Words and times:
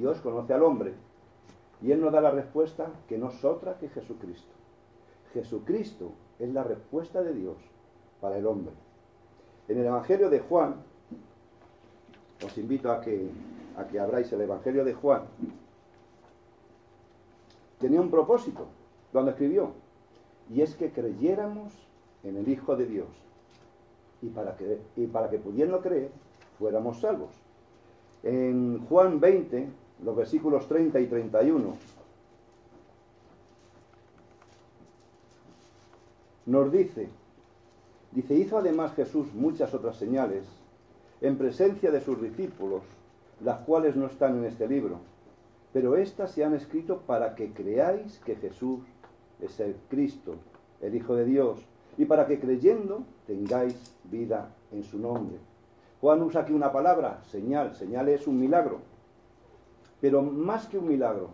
Dios 0.00 0.18
conoce 0.20 0.54
al 0.54 0.62
hombre 0.62 0.94
y 1.82 1.92
Él 1.92 2.00
nos 2.00 2.10
da 2.10 2.22
la 2.22 2.30
respuesta 2.30 2.90
que 3.06 3.18
no 3.18 3.28
es 3.28 3.44
otra 3.44 3.76
que 3.78 3.90
Jesucristo. 3.90 4.54
Jesucristo 5.34 6.12
es 6.38 6.50
la 6.54 6.64
respuesta 6.64 7.22
de 7.22 7.34
Dios 7.34 7.56
para 8.18 8.38
el 8.38 8.46
hombre. 8.46 8.72
En 9.68 9.78
el 9.78 9.84
Evangelio 9.84 10.30
de 10.30 10.40
Juan, 10.40 10.76
os 12.42 12.56
invito 12.56 12.90
a 12.90 13.02
que, 13.02 13.28
a 13.76 13.86
que 13.86 14.00
abráis 14.00 14.32
el 14.32 14.40
Evangelio 14.40 14.86
de 14.86 14.94
Juan, 14.94 15.24
tenía 17.78 18.00
un 18.00 18.10
propósito 18.10 18.68
cuando 19.12 19.32
escribió, 19.32 19.72
y 20.48 20.62
es 20.62 20.74
que 20.76 20.90
creyéramos 20.90 21.74
en 22.24 22.38
el 22.38 22.48
Hijo 22.48 22.74
de 22.74 22.86
Dios, 22.86 23.08
y 24.22 24.28
para 24.28 24.56
que, 24.56 24.80
y 24.96 25.06
para 25.06 25.28
que 25.28 25.38
pudiendo 25.38 25.80
creer, 25.82 26.10
fuéramos 26.58 27.00
salvos. 27.00 27.30
En 28.22 28.84
Juan 28.86 29.20
20, 29.20 29.68
los 30.04 30.16
versículos 30.16 30.66
30 30.68 31.00
y 31.00 31.06
31, 31.06 31.74
nos 36.46 36.72
dice, 36.72 37.08
dice, 38.12 38.34
hizo 38.34 38.58
además 38.58 38.94
Jesús 38.94 39.32
muchas 39.34 39.72
otras 39.74 39.96
señales 39.96 40.44
en 41.20 41.36
presencia 41.36 41.90
de 41.90 42.00
sus 42.00 42.20
discípulos, 42.20 42.82
las 43.42 43.60
cuales 43.60 43.96
no 43.96 44.06
están 44.06 44.38
en 44.38 44.44
este 44.46 44.66
libro, 44.66 44.98
pero 45.72 45.96
éstas 45.96 46.32
se 46.32 46.44
han 46.44 46.54
escrito 46.54 46.98
para 47.06 47.34
que 47.34 47.52
creáis 47.52 48.18
que 48.24 48.36
Jesús 48.36 48.80
es 49.40 49.60
el 49.60 49.76
Cristo, 49.88 50.34
el 50.80 50.94
Hijo 50.94 51.14
de 51.14 51.24
Dios, 51.24 51.60
y 51.98 52.06
para 52.06 52.26
que 52.26 52.40
creyendo 52.40 53.04
tengáis 53.26 53.94
vida 54.04 54.50
en 54.72 54.82
su 54.82 54.98
nombre. 54.98 55.36
Juan 56.00 56.22
usa 56.22 56.42
aquí 56.42 56.52
una 56.52 56.72
palabra, 56.72 57.22
señal. 57.30 57.74
Señal 57.76 58.08
es 58.08 58.26
un 58.26 58.40
milagro. 58.40 58.80
Pero 60.00 60.22
más 60.22 60.66
que 60.66 60.78
un 60.78 60.88
milagro, 60.88 61.30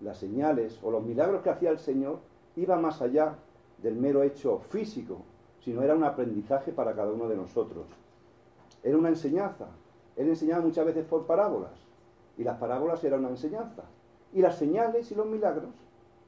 las 0.00 0.18
señales 0.18 0.78
o 0.82 0.90
los 0.90 1.02
milagros 1.02 1.42
que 1.42 1.50
hacía 1.50 1.70
el 1.70 1.78
Señor 1.78 2.18
iban 2.56 2.82
más 2.82 3.02
allá 3.02 3.36
del 3.82 3.96
mero 3.96 4.22
hecho 4.22 4.60
físico, 4.68 5.22
sino 5.60 5.82
era 5.82 5.94
un 5.94 6.04
aprendizaje 6.04 6.72
para 6.72 6.94
cada 6.94 7.12
uno 7.12 7.28
de 7.28 7.36
nosotros. 7.36 7.86
Era 8.82 8.96
una 8.96 9.08
enseñanza. 9.08 9.66
Él 10.16 10.28
enseñaba 10.28 10.62
muchas 10.62 10.84
veces 10.84 11.04
por 11.04 11.26
parábolas, 11.26 11.72
y 12.36 12.44
las 12.44 12.58
parábolas 12.58 13.02
eran 13.04 13.20
una 13.20 13.30
enseñanza. 13.30 13.82
Y 14.32 14.40
las 14.40 14.56
señales 14.56 15.10
y 15.10 15.14
los 15.14 15.26
milagros 15.26 15.70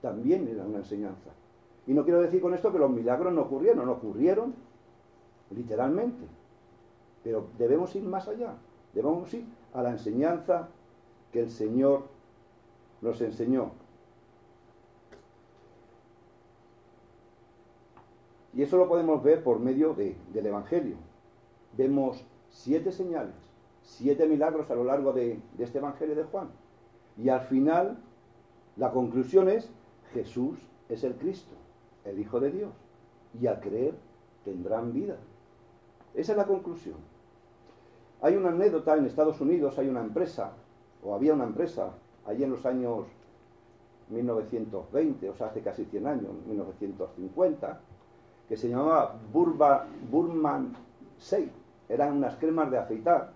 también 0.03 0.49
eran 0.49 0.69
una 0.69 0.79
enseñanza. 0.79 1.31
Y 1.87 1.93
no 1.93 2.05
quiero 2.05 2.21
decir 2.21 2.41
con 2.41 2.55
esto 2.55 2.73
que 2.73 2.79
los 2.79 2.91
milagros 2.91 3.33
no 3.33 3.43
ocurrieron, 3.43 3.87
no 3.87 3.93
ocurrieron 3.93 4.55
literalmente. 5.51 6.25
Pero 7.23 7.47
debemos 7.59 7.95
ir 7.97 8.03
más 8.03 8.29
allá, 8.29 8.55
debemos 8.93 9.33
ir 9.33 9.45
a 9.73 9.83
la 9.83 9.91
enseñanza 9.91 10.69
que 11.35 11.41
el 11.41 11.51
Señor 11.51 12.05
nos 13.01 13.21
enseñó. 13.21 13.73
Y 18.53 18.63
eso 18.63 18.77
lo 18.77 18.89
podemos 18.89 19.21
ver 19.21 19.43
por 19.43 19.59
medio 19.59 19.95
del 19.95 20.47
Evangelio. 20.47 20.95
Vemos 21.77 22.25
siete 22.51 22.93
señales, 22.93 23.35
siete 23.83 24.29
milagros 24.29 24.71
a 24.71 24.77
lo 24.77 24.85
largo 24.85 25.13
de, 25.13 25.41
de 25.59 25.65
este 25.65 25.79
Evangelio 25.79 26.15
de 26.15 26.23
Juan. 26.23 26.51
Y 27.19 27.31
al 27.31 27.41
final, 27.41 27.99
la 28.77 28.93
conclusión 28.93 29.49
es, 29.49 29.69
Jesús 30.13 30.57
es 30.89 31.03
el 31.03 31.17
Cristo, 31.17 31.57
el 32.05 32.21
Hijo 32.21 32.39
de 32.39 32.53
Dios. 32.53 32.73
Y 33.41 33.49
al 33.49 33.59
creer 33.59 33.97
tendrán 34.45 34.93
vida. 34.93 35.17
Esa 36.15 36.31
es 36.31 36.39
la 36.39 36.47
conclusión. 36.47 36.99
Hay 38.23 38.37
una 38.37 38.51
anécdota 38.51 38.97
en 38.97 39.07
Estados 39.07 39.41
Unidos, 39.41 39.77
hay 39.81 39.89
una 39.89 40.01
empresa 40.01 40.55
o 41.05 41.15
había 41.15 41.35
una 41.35 41.45
empresa 41.45 41.91
allí 42.27 42.45
en 42.45 42.51
los 42.51 42.65
años 42.67 43.05
1920, 44.09 45.31
o 45.31 45.35
sea, 45.35 45.49
hace 45.49 45.61
casi 45.61 45.85
100 45.85 46.07
años, 46.07 46.31
1950, 46.47 47.81
que 48.49 48.57
se 48.57 48.69
llamaba 48.69 49.17
Burman 49.33 50.75
6. 51.19 51.49
Eran 51.89 52.17
unas 52.17 52.37
cremas 52.37 52.71
de 52.71 52.79
afeitar. 52.79 53.33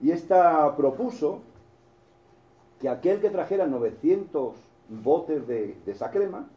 Y 0.00 0.10
esta 0.10 0.74
propuso 0.76 1.40
que 2.80 2.88
aquel 2.88 3.20
que 3.20 3.30
trajera 3.30 3.66
900 3.66 4.54
botes 4.88 5.46
de, 5.46 5.76
de 5.84 5.92
esa 5.92 6.10
crema, 6.10 6.48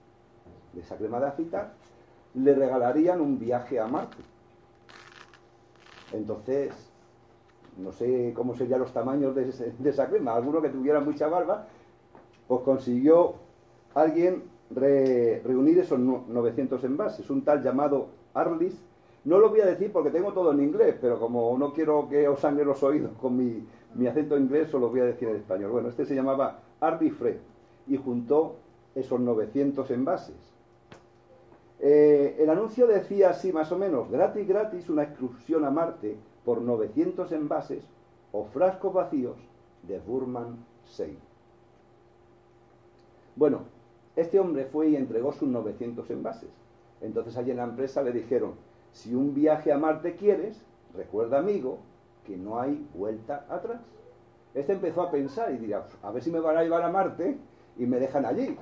de 0.73 0.81
esa 0.81 0.95
crema 0.97 1.19
de 1.19 1.27
afeitar, 1.27 1.73
le 2.33 2.55
regalarían 2.55 3.21
un 3.21 3.37
viaje 3.37 3.79
a 3.79 3.87
Marte. 3.87 4.17
Entonces, 6.13 6.92
no 7.77 7.91
sé 7.91 8.33
cómo 8.35 8.55
serían 8.55 8.79
los 8.79 8.93
tamaños 8.93 9.35
de, 9.35 9.49
esa 9.89 10.09
crema, 10.09 10.35
alguno 10.35 10.61
que 10.61 10.69
tuviera 10.69 10.99
mucha 10.99 11.27
barba, 11.27 11.67
pues 12.47 12.61
consiguió 12.61 13.35
alguien 13.93 14.43
reunir 14.69 15.79
esos 15.79 15.99
900 15.99 16.83
envases, 16.83 17.29
un 17.29 17.43
tal 17.43 17.61
llamado 17.61 18.07
Arlis, 18.33 18.81
no 19.25 19.39
lo 19.39 19.49
voy 19.49 19.61
a 19.61 19.65
decir 19.65 19.91
porque 19.91 20.09
tengo 20.09 20.33
todo 20.33 20.51
en 20.51 20.61
inglés, 20.61 20.95
pero 20.99 21.19
como 21.19 21.57
no 21.57 21.73
quiero 21.73 22.09
que 22.09 22.27
os 22.27 22.39
sangre 22.39 22.65
los 22.65 22.83
oídos 22.83 23.11
con 23.21 23.37
mi, 23.37 23.65
mi 23.95 24.07
acento 24.07 24.37
inglés, 24.37 24.73
os 24.73 24.81
lo 24.81 24.89
voy 24.89 24.99
a 24.99 25.05
decir 25.05 25.29
en 25.29 25.37
español. 25.37 25.71
Bueno, 25.71 25.89
este 25.89 26.05
se 26.05 26.15
llamaba 26.15 26.59
Arlis 26.81 27.13
Fred 27.13 27.37
y 27.87 27.95
juntó 27.95 28.55
esos 28.95 29.19
900 29.19 29.89
envases. 29.91 30.35
Eh, 31.79 32.37
el 32.39 32.49
anuncio 32.49 32.87
decía 32.87 33.29
así 33.29 33.51
más 33.51 33.71
o 33.71 33.77
menos, 33.77 34.09
gratis, 34.09 34.47
gratis, 34.47 34.89
una 34.89 35.03
excursión 35.03 35.65
a 35.65 35.69
Marte 35.69 36.17
por 36.45 36.61
900 36.61 37.31
envases 37.31 37.83
o 38.31 38.45
frascos 38.45 38.93
vacíos 38.93 39.37
de 39.83 39.99
Burman 39.99 40.57
6. 40.85 41.17
Bueno, 43.35 43.61
este 44.15 44.39
hombre 44.39 44.65
fue 44.65 44.89
y 44.89 44.95
entregó 44.95 45.31
sus 45.31 45.47
900 45.49 46.09
envases. 46.11 46.49
Entonces 47.01 47.35
allí 47.37 47.51
en 47.51 47.57
la 47.57 47.63
empresa 47.63 48.01
le 48.01 48.11
dijeron, 48.11 48.53
si 48.91 49.15
un 49.15 49.33
viaje 49.33 49.71
a 49.71 49.77
Marte 49.77 50.15
quieres, 50.15 50.61
recuerda 50.93 51.39
amigo 51.39 51.79
que 52.25 52.37
no 52.37 52.59
hay 52.59 52.87
vuelta 52.93 53.45
atrás. 53.49 53.81
Este 54.53 54.73
empezó 54.73 55.01
a 55.01 55.11
pensar 55.11 55.51
y 55.51 55.57
dirá, 55.57 55.87
a 56.03 56.11
ver 56.11 56.23
si 56.23 56.31
me 56.31 56.39
van 56.39 56.57
a 56.57 56.63
llevar 56.63 56.83
a 56.83 56.89
Marte 56.89 57.37
y 57.77 57.85
me 57.85 57.99
dejan 57.99 58.25
allí. 58.25 58.55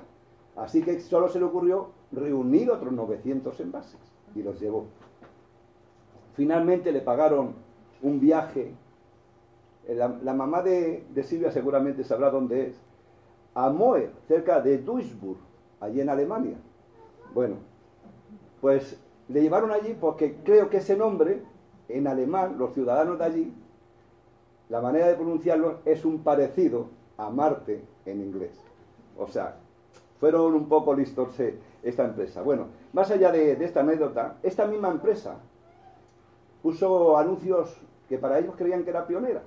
Así 0.56 0.82
que 0.82 1.00
solo 1.00 1.28
se 1.28 1.38
le 1.38 1.44
ocurrió 1.44 1.90
reunir 2.10 2.70
otros 2.70 2.92
900 2.92 3.58
envases 3.60 4.00
y 4.34 4.42
los 4.42 4.58
llevó. 4.58 4.86
Finalmente 6.34 6.92
le 6.92 7.00
pagaron 7.00 7.54
un 8.02 8.20
viaje. 8.20 8.74
Eh, 9.86 9.94
la, 9.94 10.34
mamá 10.34 10.62
de, 10.62 11.04
Silvia 11.22 11.50
seguramente 11.50 12.04
sabrá 12.04 12.30
dónde 12.30 12.68
es. 12.68 12.80
A 13.54 13.70
Moer, 13.70 14.10
cerca 14.28 14.60
de 14.60 14.78
Duisburg, 14.78 15.38
allí 15.80 16.00
en 16.00 16.08
Alemania. 16.08 16.56
Bueno, 17.34 17.56
pues 18.60 18.98
le 19.28 19.42
llevaron 19.42 19.70
allí 19.70 19.96
porque 19.98 20.36
creo 20.44 20.70
que 20.70 20.78
ese 20.78 20.96
nombre, 20.96 21.42
en 21.88 22.06
alemán, 22.06 22.56
los 22.58 22.72
ciudadanos 22.72 23.18
de 23.18 23.24
allí, 23.24 23.54
la 24.68 24.80
manera 24.80 25.08
de 25.08 25.14
pronunciarlo 25.14 25.80
es 25.84 26.04
un 26.04 26.20
parecido 26.20 26.86
a 27.18 27.28
Marte 27.30 27.84
en 28.06 28.20
inglés. 28.20 28.58
O 29.18 29.26
sea, 29.26 29.56
fueron 30.18 30.54
un 30.54 30.66
poco 30.66 30.94
listos 30.94 31.38
eh, 31.40 31.58
esta 31.82 32.04
empresa. 32.04 32.40
Bueno, 32.42 32.68
más 32.92 33.10
allá 33.10 33.30
de, 33.30 33.56
de 33.56 33.64
esta 33.64 33.80
anécdota, 33.80 34.36
esta 34.42 34.66
misma 34.66 34.88
empresa 34.88 35.36
puso 36.62 37.18
anuncios 37.18 37.76
que 38.08 38.18
para 38.18 38.38
ellos 38.38 38.54
creían 38.56 38.84
que 38.84 38.90
era 38.90 39.06
pionera. 39.06 39.42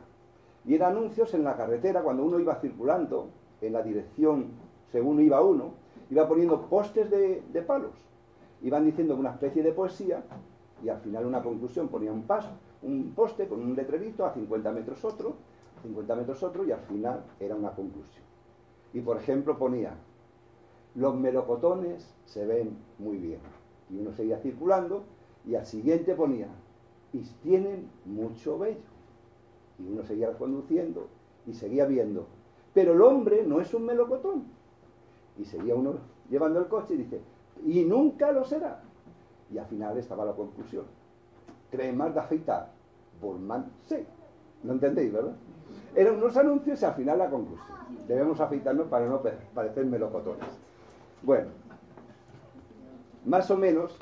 Y 0.66 0.75
eran 0.75 0.94
anuncios 0.94 1.34
en 1.34 1.44
la 1.44 1.56
carretera, 1.56 2.02
cuando 2.02 2.24
uno 2.24 2.40
iba 2.40 2.56
circulando 2.56 3.30
en 3.62 3.74
la 3.74 3.84
dirección 3.84 4.48
según 4.96 5.19
iba 5.22 5.42
uno, 5.42 5.74
iba 6.10 6.25
poniendo 6.25 6.62
postes 6.68 7.10
de, 7.12 7.62
palos. 7.68 7.92
Iban 8.62 8.86
diciendo 8.86 9.16
una 9.16 9.31
especie 9.31 9.62
de 9.62 9.74
poesía 9.74 10.24
y 10.81 10.88
al 10.88 11.00
final 11.02 11.25
una 11.25 11.44
conclusión 11.44 11.90
ponía 11.90 12.13
un 12.13 12.24
paso, 12.24 12.52
un 12.81 13.12
poste 13.13 13.48
con 13.48 13.60
un 13.62 13.75
letrerito 13.75 14.25
a 14.25 14.34
50 14.34 14.72
metros 14.72 15.04
otro, 15.04 15.34
50 15.84 16.16
metros 16.16 16.42
otro 16.44 16.63
y 16.63 16.72
al 16.72 16.80
final 16.80 17.24
era 17.42 17.56
una 17.56 17.72
conclusión. 17.72 18.24
Y 18.94 19.02
por 19.02 19.18
ejemplo 19.18 19.57
ponía, 19.57 19.96
los 20.96 21.13
melocotones 21.16 22.16
se 22.25 22.46
ven 22.46 22.78
muy 22.98 23.18
bien. 23.18 23.40
Y 23.90 23.98
uno 23.98 24.13
seguía 24.13 24.38
circulando 24.38 25.04
y 25.46 25.56
al 25.56 25.66
siguiente 25.66 26.16
ponía, 26.16 26.48
y 27.16 27.22
tienen 27.44 27.90
mucho 28.04 28.60
vello. 28.60 28.78
Y 29.80 29.88
uno 29.88 30.04
seguía 30.04 30.34
conduciendo 30.34 31.08
y 31.48 31.54
seguía 31.54 31.86
viendo. 31.86 32.28
Pero 32.74 32.94
el 32.94 33.02
hombre 33.02 33.44
no 33.46 33.62
es 33.62 33.74
un 33.74 33.86
melocotón. 33.86 34.44
Y 35.38 35.46
seguía 35.46 35.76
uno 35.76 35.94
llevando 36.30 36.60
el 36.60 36.68
coche 36.68 36.96
y 36.96 36.98
dice, 36.98 37.22
y 37.66 37.86
nunca 37.86 38.32
lo 38.32 38.44
será. 38.44 38.82
Y 39.50 39.58
al 39.58 39.66
final 39.68 39.98
estaba 39.98 40.26
la 40.26 40.34
conclusión. 40.34 40.86
Cremas 41.72 42.14
de 42.14 42.20
afeitar, 42.20 42.72
Bullman, 43.22 43.72
sí. 43.86 43.98
¿No 44.64 44.74
entendéis, 44.74 45.14
verdad? 45.14 45.36
Eran 45.96 46.16
unos 46.16 46.36
anuncios 46.36 46.82
y 46.82 46.86
al 46.86 46.96
final 46.96 47.18
la 47.18 47.30
conclusión. 47.30 47.78
Debemos 48.08 48.40
afeitarnos 48.42 48.88
para 48.88 49.06
no 49.08 49.22
parecer 49.54 49.86
melocotones. 49.86 50.50
Bueno, 51.22 51.48
más 53.26 53.50
o 53.52 53.58
menos 53.58 53.98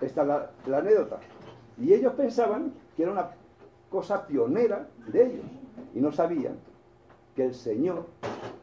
esta 0.00 0.22
es 0.22 0.28
la, 0.28 0.50
la 0.66 0.78
anécdota. 0.78 1.20
Y 1.80 1.94
ellos 1.94 2.12
pensaban 2.12 2.74
que 2.96 3.02
era 3.04 3.12
una 3.12 3.30
cosa 3.88 4.26
pionera 4.26 4.88
de 5.06 5.26
ellos. 5.26 5.46
Y 5.94 6.00
no 6.00 6.12
sabían 6.12 6.56
que 7.34 7.46
el 7.46 7.54
Señor 7.54 8.06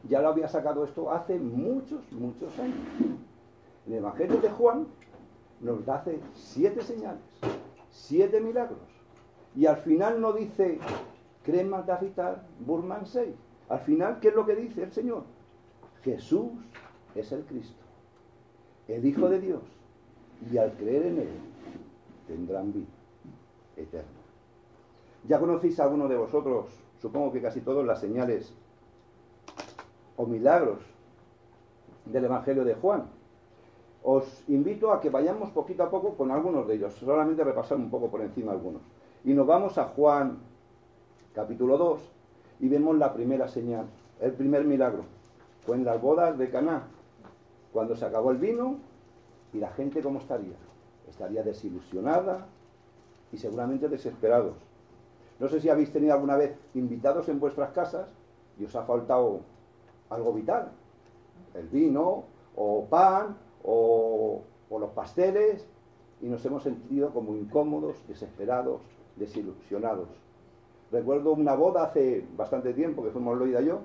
ya 0.08 0.22
lo 0.22 0.28
había 0.28 0.48
sacado 0.48 0.84
esto 0.84 1.10
hace 1.10 1.38
muchos, 1.38 2.00
muchos 2.12 2.56
años. 2.58 2.76
El 3.86 3.94
Evangelio 3.94 4.40
de 4.40 4.50
Juan 4.50 4.86
nos 5.60 5.84
da 5.84 5.96
hace 5.96 6.20
siete 6.34 6.82
señales, 6.82 7.20
siete 7.90 8.40
milagros. 8.40 8.78
Y 9.56 9.66
al 9.66 9.78
final 9.78 10.20
no 10.20 10.32
dice 10.32 10.78
cremas 11.42 11.86
de 11.86 11.92
afitar, 11.92 12.44
Burman 12.60 13.06
6. 13.06 13.34
Al 13.68 13.80
final, 13.80 14.20
¿qué 14.20 14.28
es 14.28 14.34
lo 14.34 14.46
que 14.46 14.54
dice 14.54 14.84
el 14.84 14.92
Señor? 14.92 15.24
Jesús 16.02 16.52
es 17.14 17.32
el 17.32 17.44
Cristo, 17.44 17.82
el 18.86 19.04
Hijo 19.04 19.28
de 19.28 19.40
Dios. 19.40 19.62
Y 20.52 20.58
al 20.58 20.72
creer 20.74 21.06
en 21.06 21.18
Él, 21.18 21.28
tendrán 22.28 22.72
vida 22.72 22.97
eterna. 23.78 24.20
Ya 25.26 25.38
conocéis 25.38 25.78
a 25.80 25.84
alguno 25.84 26.08
de 26.08 26.16
vosotros, 26.16 26.66
supongo 27.00 27.32
que 27.32 27.42
casi 27.42 27.60
todos, 27.60 27.84
las 27.84 28.00
señales 28.00 28.52
o 30.16 30.26
milagros 30.26 30.78
del 32.04 32.24
Evangelio 32.24 32.64
de 32.64 32.74
Juan. 32.74 33.04
Os 34.02 34.44
invito 34.48 34.92
a 34.92 35.00
que 35.00 35.10
vayamos 35.10 35.50
poquito 35.50 35.82
a 35.82 35.90
poco 35.90 36.14
con 36.14 36.30
algunos 36.30 36.66
de 36.66 36.74
ellos, 36.74 36.94
solamente 36.94 37.44
repasar 37.44 37.78
un 37.78 37.90
poco 37.90 38.10
por 38.10 38.20
encima 38.20 38.52
algunos. 38.52 38.82
Y 39.24 39.32
nos 39.32 39.46
vamos 39.46 39.76
a 39.78 39.84
Juan 39.84 40.38
capítulo 41.34 41.76
2 41.76 42.00
y 42.60 42.68
vemos 42.68 42.96
la 42.96 43.12
primera 43.12 43.48
señal, 43.48 43.86
el 44.20 44.32
primer 44.32 44.64
milagro. 44.64 45.04
Fue 45.66 45.76
en 45.76 45.84
las 45.84 46.00
bodas 46.00 46.38
de 46.38 46.48
Caná, 46.48 46.84
cuando 47.72 47.94
se 47.94 48.04
acabó 48.04 48.30
el 48.30 48.38
vino 48.38 48.78
y 49.52 49.58
la 49.58 49.70
gente 49.70 50.00
cómo 50.00 50.20
estaría? 50.20 50.56
Estaría 51.08 51.42
desilusionada 51.42 52.46
y 53.32 53.38
seguramente 53.38 53.88
desesperados. 53.88 54.56
No 55.38 55.48
sé 55.48 55.60
si 55.60 55.68
habéis 55.68 55.92
tenido 55.92 56.14
alguna 56.14 56.36
vez 56.36 56.56
invitados 56.74 57.28
en 57.28 57.38
vuestras 57.38 57.70
casas 57.70 58.08
y 58.58 58.64
os 58.64 58.74
ha 58.74 58.82
faltado 58.82 59.40
algo 60.10 60.32
vital. 60.32 60.70
El 61.54 61.68
vino, 61.68 62.24
o 62.56 62.86
pan, 62.86 63.36
o, 63.62 64.42
los 64.70 64.90
pasteles, 64.90 65.66
y 66.20 66.26
nos 66.26 66.44
hemos 66.44 66.62
sentido 66.62 67.10
como 67.10 67.36
incómodos, 67.36 67.96
desesperados, 68.08 68.80
desilusionados. 69.16 70.08
Recuerdo 70.90 71.32
una 71.32 71.54
boda 71.54 71.84
hace 71.84 72.26
bastante 72.36 72.72
tiempo 72.74 73.04
que 73.04 73.10
fuimos 73.10 73.38
Loida 73.38 73.60
y 73.60 73.66
yo, 73.66 73.80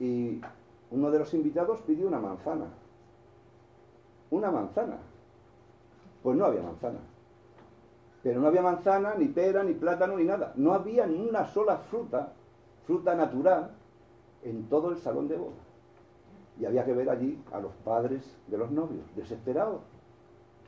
y 0.00 0.40
uno 0.90 1.10
de 1.10 1.18
los 1.18 1.34
invitados 1.34 1.80
pidió 1.82 2.06
una 2.06 2.20
manzana. 2.20 2.66
Una 4.30 4.50
manzana. 4.50 4.98
Pues 6.22 6.36
no 6.36 6.46
había 6.46 6.62
manzana. 6.62 7.00
Pero 8.24 8.40
no 8.40 8.46
había 8.46 8.62
manzana, 8.62 9.14
ni 9.16 9.28
pera, 9.28 9.62
ni 9.62 9.74
plátano, 9.74 10.16
ni 10.16 10.24
nada. 10.24 10.54
No 10.56 10.72
había 10.72 11.06
ni 11.06 11.20
una 11.20 11.44
sola 11.44 11.76
fruta, 11.76 12.32
fruta 12.86 13.14
natural, 13.14 13.70
en 14.42 14.64
todo 14.70 14.90
el 14.90 14.96
salón 14.96 15.28
de 15.28 15.36
boda. 15.36 15.52
Y 16.58 16.64
había 16.64 16.86
que 16.86 16.94
ver 16.94 17.10
allí 17.10 17.38
a 17.52 17.60
los 17.60 17.72
padres 17.84 18.22
de 18.46 18.56
los 18.56 18.70
novios, 18.70 19.04
desesperados, 19.14 19.82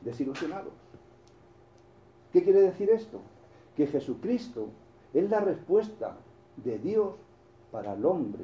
desilusionados. 0.01 0.73
¿Qué 2.31 2.43
quiere 2.43 2.61
decir 2.61 2.91
esto? 2.91 3.21
Que 3.75 3.87
Jesucristo 3.87 4.67
es 5.11 5.27
la 5.27 5.39
respuesta 5.39 6.15
de 6.57 6.77
Dios 6.77 7.15
para 7.71 7.93
el 7.93 8.05
hombre, 8.05 8.43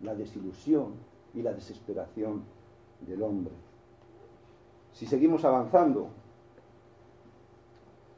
la 0.00 0.14
desilusión 0.14 0.94
y 1.34 1.42
la 1.42 1.52
desesperación 1.52 2.44
del 3.06 3.22
hombre. 3.22 3.52
Si 4.94 5.04
seguimos 5.04 5.44
avanzando, 5.44 6.08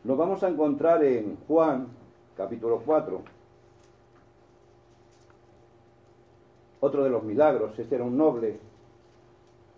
nos 0.04 0.16
vamos 0.16 0.42
a 0.42 0.48
encontrar 0.48 1.04
en 1.04 1.36
Juan 1.46 1.88
capítulo 2.36 2.82
4, 2.84 3.22
Otro 6.80 7.04
de 7.04 7.10
los 7.10 7.22
milagros, 7.22 7.78
este 7.78 7.96
era 7.96 8.04
un 8.04 8.16
noble, 8.16 8.58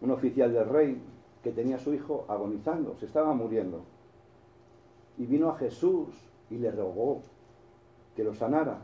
un 0.01 0.13
oficial 0.13 0.53
del 0.53 0.69
rey, 0.69 1.03
que 1.43 1.51
tenía 1.51 1.77
a 1.77 1.81
su 1.81 1.93
hijo 1.93 2.25
agonizando, 2.29 2.97
se 3.01 3.07
estaba 3.07 3.35
muriendo. 3.35 3.83
Y 5.19 5.27
vino 5.27 5.51
a 5.51 5.59
Jesús 5.59 6.09
y 6.49 6.59
le 6.59 6.71
rogó 6.71 7.23
que 8.15 8.23
lo 8.23 8.35
sanara. 8.35 8.79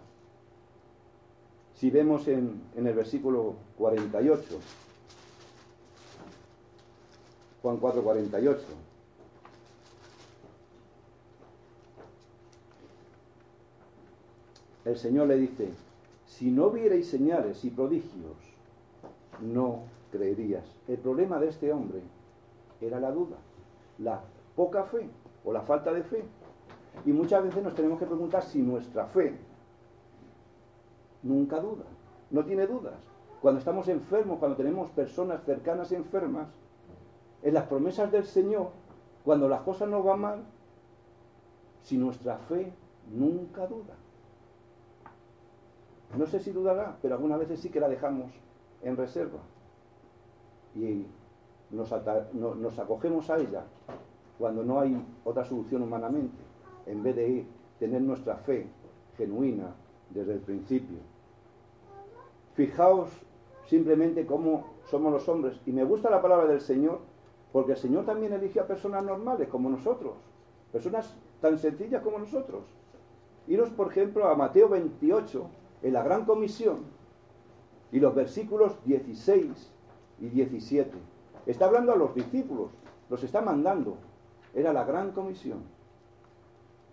Si 1.75 1.91
vemos 1.91 2.27
en, 2.27 2.61
en 2.75 2.87
el 2.89 2.95
versículo 2.95 3.55
48, 3.79 4.59
Juan 7.63 7.77
4, 7.77 8.03
48, 8.03 8.61
el 14.89 14.97
Señor 14.97 15.29
le 15.29 15.37
dice, 15.37 15.69
si 16.25 16.51
no 16.51 16.71
vierais 16.71 17.09
señales 17.09 17.63
y 17.65 17.71
prodigios, 17.71 18.37
no 19.41 19.83
creerías. 20.11 20.65
El 20.87 20.97
problema 20.97 21.39
de 21.39 21.49
este 21.49 21.73
hombre 21.73 22.01
era 22.81 22.99
la 22.99 23.11
duda, 23.11 23.37
la 23.99 24.23
poca 24.57 24.85
fe 24.85 25.11
o 25.45 25.53
la 25.53 25.61
falta 25.61 25.93
de 25.93 26.03
fe. 26.03 26.25
Y 27.05 27.13
muchas 27.13 27.45
veces 27.45 27.63
nos 27.63 27.75
tenemos 27.75 27.99
que 27.99 28.07
preguntar 28.07 28.43
si 28.43 28.63
nuestra 28.63 29.07
fe 29.07 29.37
nunca 31.23 31.61
duda, 31.61 31.85
no 32.31 32.45
tiene 32.45 32.67
dudas. 32.67 32.95
Cuando 33.43 33.59
estamos 33.59 33.89
enfermos, 33.89 34.39
cuando 34.39 34.57
tenemos 34.57 34.91
personas 34.91 35.45
cercanas 35.45 35.93
enfermas, 35.93 36.49
en 37.43 37.55
las 37.55 37.65
promesas 37.67 38.11
del 38.11 38.25
Señor, 38.25 38.71
cuando 39.23 39.49
las 39.49 39.61
cosas 39.61 39.89
no 39.89 40.03
van 40.03 40.21
mal, 40.21 40.45
si 41.83 41.99
nuestra 41.99 42.39
fe 42.39 42.73
nunca 43.13 43.67
duda. 43.67 43.95
No 46.17 46.27
sé 46.27 46.41
si 46.41 46.53
dudará, 46.53 46.97
pero 47.03 47.15
algunas 47.15 47.39
veces 47.39 47.61
sí 47.61 47.69
que 47.69 47.81
la 47.81 47.89
dejamos 47.89 48.31
en 48.83 48.97
reserva. 48.97 49.41
Y 50.75 51.07
nos, 51.71 51.93
acogemos 52.79 53.29
a 53.31 53.39
ella 53.39 53.65
cuando 54.39 54.63
no 54.63 54.81
hay 54.81 55.05
otra 55.25 55.45
solución 55.45 55.83
humanamente, 55.83 56.39
en 56.87 57.03
vez 57.03 57.17
de 57.17 57.47
tener 57.79 58.01
nuestra 58.01 58.37
fe 58.37 58.67
genuina 59.17 59.75
desde 60.11 60.35
el 60.35 60.41
principio. 60.41 60.99
Fijaos 62.55 63.11
simplemente 63.67 64.27
cómo 64.27 64.79
somos 64.87 65.13
los 65.13 65.29
hombres. 65.29 65.61
Y 65.67 65.73
me 65.73 65.85
gusta 65.85 66.11
la 66.11 66.23
palabra 66.23 66.47
del 66.47 66.61
Señor, 66.61 67.01
porque 67.53 67.73
el 67.73 67.79
Señor 67.79 68.05
también 68.05 68.33
elige 68.33 68.61
a 68.61 68.67
personas 68.67 69.05
normales 69.05 69.49
como 69.49 69.69
nosotros, 69.69 70.15
personas 70.73 71.15
tan 71.41 71.59
sencillas 71.59 72.03
como 72.03 72.19
nosotros. 72.19 72.65
Iros, 73.47 73.71
por 73.71 73.91
ejemplo, 73.91 74.27
a 74.27 74.35
Mateo 74.35 74.69
28, 74.69 75.47
en 75.83 75.93
la 75.93 76.03
gran 76.03 76.25
comisión 76.25 76.79
y 77.93 78.01
los 78.01 78.15
versículos 78.15 78.73
16 78.85 79.47
y 80.21 80.29
17. 80.29 80.91
Está 81.47 81.67
hablando 81.67 81.93
a 81.93 81.97
los 81.97 82.15
discípulos, 82.15 82.71
los 83.09 83.23
está 83.23 83.41
mandando. 83.41 83.97
Era 84.55 84.73
la 84.73 84.85
gran 84.85 85.13
comisión. 85.13 85.61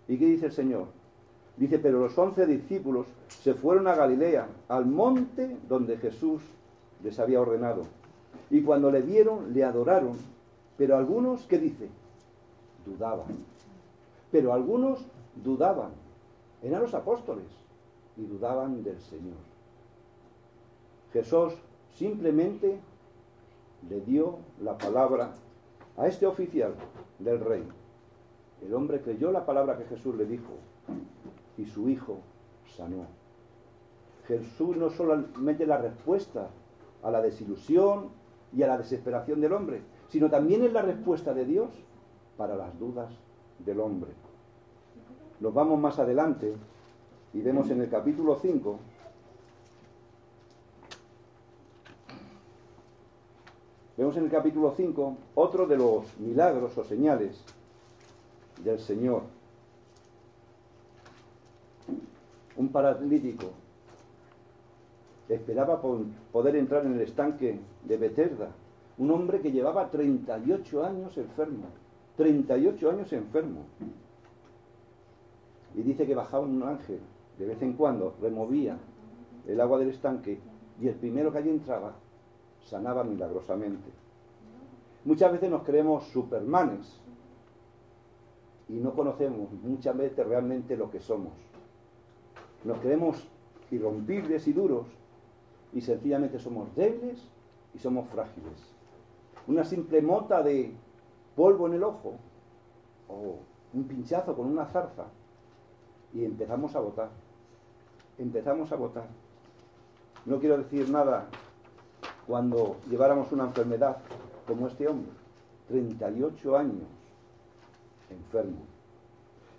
¿Y 0.08 0.18
qué 0.18 0.26
dice 0.26 0.46
el 0.46 0.52
Señor? 0.52 0.86
Dice, 1.56 1.78
pero 1.78 2.00
los 2.00 2.16
once 2.16 2.46
discípulos 2.46 3.06
se 3.28 3.54
fueron 3.54 3.88
a 3.88 3.94
Galilea, 3.94 4.46
al 4.68 4.86
monte 4.86 5.56
donde 5.68 5.96
Jesús 5.96 6.42
les 7.02 7.18
había 7.18 7.40
ordenado. 7.40 7.82
Y 8.50 8.62
cuando 8.62 8.90
le 8.90 9.00
vieron, 9.00 9.52
le 9.52 9.64
adoraron. 9.64 10.16
Pero 10.76 10.96
algunos, 10.96 11.46
¿qué 11.46 11.58
dice? 11.58 11.88
Dudaban. 12.84 13.26
Pero 14.30 14.52
algunos 14.52 15.04
dudaban. 15.42 15.90
Eran 16.62 16.82
los 16.82 16.94
apóstoles 16.94 17.46
y 18.16 18.24
dudaban 18.24 18.82
del 18.82 19.00
Señor. 19.00 19.36
Jesús 21.12 21.54
simplemente 21.92 22.78
le 23.88 24.00
dio 24.00 24.38
la 24.60 24.76
palabra 24.76 25.32
a 25.96 26.06
este 26.06 26.26
oficial 26.26 26.74
del 27.18 27.40
rey. 27.40 27.66
El 28.62 28.74
hombre 28.74 29.00
creyó 29.00 29.30
la 29.30 29.44
palabra 29.44 29.76
que 29.76 29.84
Jesús 29.84 30.14
le 30.14 30.26
dijo 30.26 30.52
y 31.56 31.66
su 31.66 31.88
hijo 31.88 32.18
sanó. 32.76 33.06
Jesús 34.26 34.76
no 34.76 34.90
solamente 34.90 35.66
la 35.66 35.78
respuesta 35.78 36.48
a 37.02 37.10
la 37.10 37.22
desilusión 37.22 38.08
y 38.52 38.62
a 38.62 38.66
la 38.66 38.78
desesperación 38.78 39.40
del 39.40 39.52
hombre, 39.52 39.82
sino 40.08 40.28
también 40.28 40.64
es 40.64 40.72
la 40.72 40.82
respuesta 40.82 41.32
de 41.32 41.44
Dios 41.44 41.70
para 42.36 42.56
las 42.56 42.78
dudas 42.78 43.10
del 43.58 43.80
hombre. 43.80 44.10
Nos 45.40 45.54
vamos 45.54 45.78
más 45.78 45.98
adelante 45.98 46.54
y 47.36 47.42
vemos 47.42 47.68
en 47.68 47.82
el 47.82 47.90
capítulo 47.90 48.38
5, 48.40 48.78
vemos 53.98 54.16
en 54.16 54.24
el 54.24 54.30
capítulo 54.30 54.72
5 54.74 55.16
otro 55.34 55.66
de 55.66 55.76
los 55.76 56.18
milagros 56.18 56.78
o 56.78 56.84
señales 56.84 57.44
del 58.64 58.78
Señor. 58.78 59.24
Un 62.56 62.68
paralítico 62.70 63.50
esperaba 65.28 65.82
poder 66.32 66.56
entrar 66.56 66.86
en 66.86 66.94
el 66.94 67.02
estanque 67.02 67.60
de 67.84 67.96
Beterda, 67.98 68.48
un 68.96 69.10
hombre 69.10 69.42
que 69.42 69.52
llevaba 69.52 69.90
38 69.90 70.86
años 70.86 71.18
enfermo, 71.18 71.66
38 72.16 72.90
años 72.90 73.12
enfermo. 73.12 73.64
Y 75.74 75.82
dice 75.82 76.06
que 76.06 76.14
bajaba 76.14 76.42
un 76.42 76.62
ángel 76.62 77.00
de 77.38 77.46
vez 77.46 77.60
en 77.62 77.74
cuando, 77.74 78.14
removía 78.20 78.78
el 79.46 79.60
agua 79.60 79.78
del 79.78 79.90
estanque 79.90 80.40
y 80.80 80.88
el 80.88 80.94
primero 80.94 81.32
que 81.32 81.38
allí 81.38 81.50
entraba 81.50 81.94
sanaba 82.64 83.04
milagrosamente. 83.04 83.90
Muchas 85.04 85.32
veces 85.32 85.50
nos 85.50 85.62
creemos 85.62 86.04
supermanes 86.08 87.00
y 88.68 88.74
no 88.74 88.94
conocemos 88.94 89.52
muchas 89.62 89.96
veces 89.96 90.26
realmente 90.26 90.76
lo 90.76 90.90
que 90.90 91.00
somos. 91.00 91.32
Nos 92.64 92.78
creemos 92.78 93.28
irrompibles 93.70 94.48
y 94.48 94.52
duros 94.52 94.86
y 95.72 95.80
sencillamente 95.80 96.38
somos 96.38 96.74
débiles 96.74 97.22
y 97.74 97.78
somos 97.78 98.08
frágiles. 98.08 98.74
Una 99.46 99.64
simple 99.64 100.02
mota 100.02 100.42
de 100.42 100.72
polvo 101.36 101.68
en 101.68 101.74
el 101.74 101.84
ojo 101.84 102.14
o 103.08 103.36
un 103.74 103.84
pinchazo 103.84 104.34
con 104.34 104.46
una 104.46 104.66
zarza 104.66 105.04
y 106.12 106.24
empezamos 106.24 106.74
a 106.74 106.80
votar. 106.80 107.10
Empezamos 108.18 108.72
a 108.72 108.76
votar. 108.76 109.06
No 110.24 110.38
quiero 110.38 110.58
decir 110.58 110.88
nada 110.90 111.28
cuando 112.26 112.76
lleváramos 112.88 113.30
una 113.32 113.44
enfermedad 113.44 113.98
como 114.46 114.66
este 114.66 114.88
hombre, 114.88 115.12
38 115.68 116.56
años 116.56 116.86
enfermo. 118.10 118.58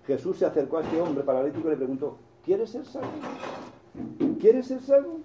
Jesús 0.05 0.37
se 0.37 0.45
acercó 0.45 0.77
a 0.77 0.83
este 0.83 1.01
hombre 1.01 1.23
paralítico 1.23 1.67
y 1.67 1.71
le 1.71 1.77
preguntó, 1.77 2.17
¿quieres 2.43 2.69
ser 2.69 2.85
salvo? 2.85 3.09
¿Quieres 4.39 4.67
ser 4.67 4.81
salvo? 4.81 5.19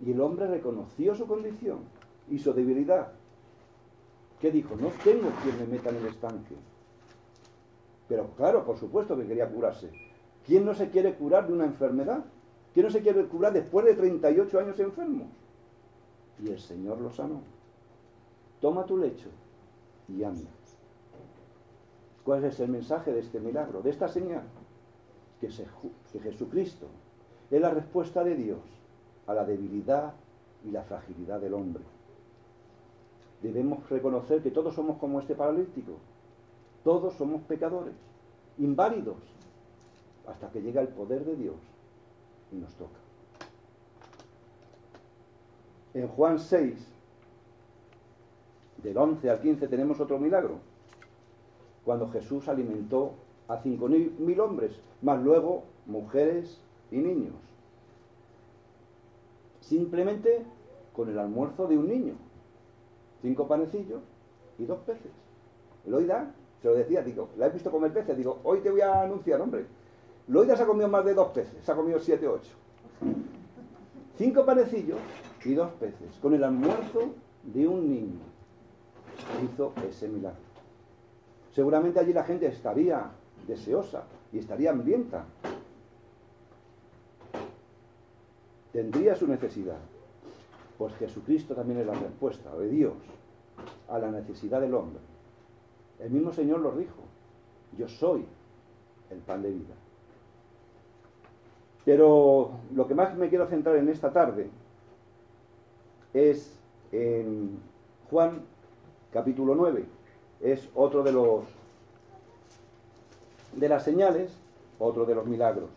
Y 0.00 0.12
el 0.12 0.20
hombre 0.20 0.46
reconoció 0.46 1.14
su 1.14 1.26
condición 1.26 1.78
y 2.28 2.38
su 2.38 2.52
debilidad. 2.52 3.12
¿Qué 4.40 4.50
dijo? 4.50 4.76
No 4.76 4.88
tengo 5.02 5.30
quien 5.42 5.58
me 5.58 5.66
meta 5.66 5.88
en 5.88 5.96
el 5.96 6.06
estanque. 6.06 6.54
Pero 8.08 8.28
claro, 8.36 8.64
por 8.64 8.76
supuesto 8.76 9.16
que 9.16 9.26
quería 9.26 9.48
curarse. 9.48 9.90
¿Quién 10.46 10.64
no 10.64 10.74
se 10.74 10.90
quiere 10.90 11.14
curar 11.14 11.48
de 11.48 11.52
una 11.52 11.64
enfermedad? 11.64 12.24
¿Quién 12.72 12.86
no 12.86 12.92
se 12.92 13.02
quiere 13.02 13.24
curar 13.26 13.52
después 13.52 13.84
de 13.84 13.94
38 13.94 14.58
años 14.60 14.78
enfermo? 14.78 15.26
Y 16.42 16.48
el 16.50 16.60
Señor 16.60 17.00
lo 17.00 17.10
sanó. 17.10 17.40
Toma 18.60 18.86
tu 18.86 18.96
lecho 18.96 19.28
y 20.08 20.22
anda. 20.22 20.50
¿Cuál 22.24 22.44
es 22.44 22.60
el 22.60 22.68
mensaje 22.68 23.12
de 23.12 23.20
este 23.20 23.40
milagro, 23.40 23.82
de 23.82 23.90
esta 23.90 24.08
señal? 24.08 24.44
Que, 25.40 25.48
que 25.48 26.20
Jesucristo 26.20 26.86
es 27.50 27.60
la 27.60 27.70
respuesta 27.70 28.22
de 28.22 28.34
Dios 28.34 28.60
a 29.26 29.34
la 29.34 29.44
debilidad 29.44 30.14
y 30.64 30.70
la 30.70 30.82
fragilidad 30.82 31.40
del 31.40 31.54
hombre. 31.54 31.82
Debemos 33.42 33.88
reconocer 33.88 34.42
que 34.42 34.50
todos 34.50 34.74
somos 34.74 34.98
como 34.98 35.20
este 35.20 35.34
paralítico. 35.34 35.92
Todos 36.84 37.14
somos 37.14 37.42
pecadores, 37.42 37.94
inválidos, 38.58 39.16
hasta 40.26 40.50
que 40.50 40.62
llega 40.62 40.80
el 40.80 40.88
poder 40.88 41.24
de 41.24 41.36
Dios 41.36 41.56
y 42.52 42.56
nos 42.56 42.74
toca. 42.74 42.98
En 45.94 46.08
Juan 46.08 46.38
6, 46.38 46.74
del 48.82 48.96
11 48.96 49.30
al 49.30 49.40
15, 49.40 49.68
tenemos 49.68 49.98
otro 50.00 50.18
milagro. 50.18 50.58
Cuando 51.84 52.10
Jesús 52.10 52.48
alimentó 52.48 53.14
a 53.48 53.58
cinco 53.58 53.88
mil 53.88 54.40
hombres, 54.40 54.78
más 55.02 55.22
luego 55.22 55.64
mujeres 55.86 56.60
y 56.90 56.96
niños. 56.96 57.34
Simplemente 59.60 60.44
con 60.92 61.08
el 61.08 61.18
almuerzo 61.18 61.66
de 61.66 61.78
un 61.78 61.88
niño. 61.88 62.14
Cinco 63.22 63.46
panecillos 63.46 64.02
y 64.58 64.64
dos 64.64 64.78
peces. 64.80 65.12
Loida 65.86 66.34
se 66.60 66.68
lo 66.68 66.74
decía, 66.74 67.02
digo, 67.02 67.28
la 67.36 67.46
he 67.46 67.50
visto 67.50 67.70
comer 67.70 67.92
peces, 67.92 68.16
digo, 68.16 68.40
hoy 68.44 68.60
te 68.60 68.70
voy 68.70 68.80
a 68.80 69.02
anunciar, 69.02 69.40
hombre. 69.40 69.66
Loida 70.28 70.56
se 70.56 70.62
ha 70.62 70.66
comido 70.66 70.88
más 70.88 71.04
de 71.04 71.14
dos 71.14 71.28
peces, 71.28 71.64
se 71.64 71.72
ha 71.72 71.76
comido 71.76 71.98
siete 71.98 72.26
o 72.26 72.34
ocho. 72.34 72.52
Cinco 74.16 74.44
panecillos 74.44 74.98
y 75.44 75.54
dos 75.54 75.70
peces, 75.72 76.16
con 76.20 76.34
el 76.34 76.42
almuerzo 76.42 77.14
de 77.44 77.66
un 77.68 77.88
niño. 77.88 78.20
Hizo 79.44 79.72
ese 79.88 80.08
milagro. 80.08 80.40
Seguramente 81.52 82.00
allí 82.00 82.12
la 82.12 82.24
gente 82.24 82.46
estaría 82.46 83.10
deseosa 83.46 84.04
y 84.32 84.38
estaría 84.38 84.70
hambrienta 84.70 85.24
tendría 88.76 89.16
su 89.16 89.26
necesidad. 89.26 89.78
Pues 90.76 90.94
Jesucristo 90.96 91.54
también 91.54 91.80
es 91.80 91.86
la 91.86 91.94
respuesta 91.94 92.54
de 92.56 92.68
Dios 92.68 92.92
a 93.88 93.98
la 93.98 94.10
necesidad 94.10 94.60
del 94.60 94.74
hombre. 94.74 95.00
El 95.98 96.10
mismo 96.10 96.30
Señor 96.30 96.60
lo 96.60 96.72
dijo, 96.72 97.00
yo 97.78 97.88
soy 97.88 98.26
el 99.10 99.18
pan 99.20 99.40
de 99.40 99.50
vida. 99.50 99.74
Pero 101.86 102.50
lo 102.74 102.86
que 102.86 102.94
más 102.94 103.16
me 103.16 103.30
quiero 103.30 103.46
centrar 103.46 103.76
en 103.76 103.88
esta 103.88 104.12
tarde 104.12 104.50
es 106.12 106.52
en 106.92 107.58
Juan 108.10 108.42
capítulo 109.10 109.54
9. 109.54 109.86
Es 110.42 110.68
otro 110.74 111.02
de 111.02 111.12
los 111.12 111.44
de 113.54 113.70
las 113.70 113.84
señales, 113.84 114.36
otro 114.78 115.06
de 115.06 115.14
los 115.14 115.24
milagros 115.24 115.70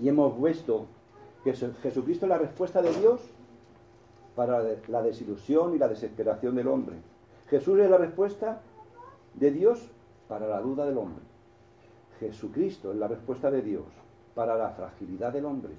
y 0.00 0.08
hemos 0.08 0.40
visto 0.40 0.86
que 1.44 1.52
Jesucristo 1.52 2.26
es 2.26 2.30
la 2.30 2.38
respuesta 2.38 2.82
de 2.82 2.92
Dios 2.92 3.20
para 4.36 4.62
la 4.86 5.02
desilusión 5.02 5.74
y 5.74 5.78
la 5.78 5.88
desesperación 5.88 6.54
del 6.54 6.68
hombre. 6.68 6.96
Jesús 7.48 7.78
es 7.80 7.90
la 7.90 7.98
respuesta 7.98 8.60
de 9.34 9.50
Dios 9.50 9.88
para 10.28 10.46
la 10.46 10.60
duda 10.60 10.86
del 10.86 10.98
hombre. 10.98 11.24
Jesucristo 12.20 12.92
es 12.92 12.98
la 12.98 13.08
respuesta 13.08 13.50
de 13.50 13.62
Dios 13.62 13.84
para 14.34 14.56
la 14.56 14.70
fragilidad 14.70 15.32
del 15.32 15.44
hombre. 15.44 15.72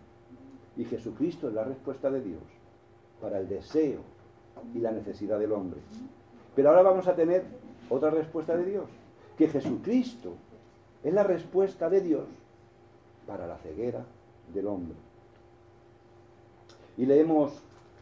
Y 0.77 0.85
Jesucristo 0.85 1.47
es 1.47 1.53
la 1.53 1.63
respuesta 1.63 2.09
de 2.09 2.21
Dios 2.21 2.41
para 3.21 3.39
el 3.39 3.47
deseo 3.47 4.01
y 4.73 4.79
la 4.79 4.91
necesidad 4.91 5.39
del 5.39 5.51
hombre. 5.51 5.79
Pero 6.55 6.69
ahora 6.69 6.81
vamos 6.81 7.07
a 7.07 7.15
tener 7.15 7.43
otra 7.89 8.09
respuesta 8.09 8.55
de 8.55 8.65
Dios, 8.65 8.85
que 9.37 9.47
Jesucristo 9.47 10.33
es 11.03 11.13
la 11.13 11.23
respuesta 11.23 11.89
de 11.89 12.01
Dios 12.01 12.25
para 13.25 13.47
la 13.47 13.57
ceguera 13.57 14.03
del 14.53 14.67
hombre. 14.67 14.95
Y 16.97 17.05
leemos 17.05 17.53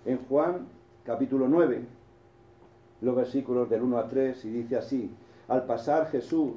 en 0.06 0.18
Juan 0.26 0.68
capítulo 1.04 1.48
9 1.48 1.86
los 3.02 3.16
versículos 3.16 3.70
del 3.70 3.84
1 3.84 3.98
a 3.98 4.08
3 4.08 4.46
y 4.46 4.50
dice 4.50 4.76
así, 4.78 5.12
al 5.48 5.66
pasar 5.66 6.10
Jesús 6.10 6.56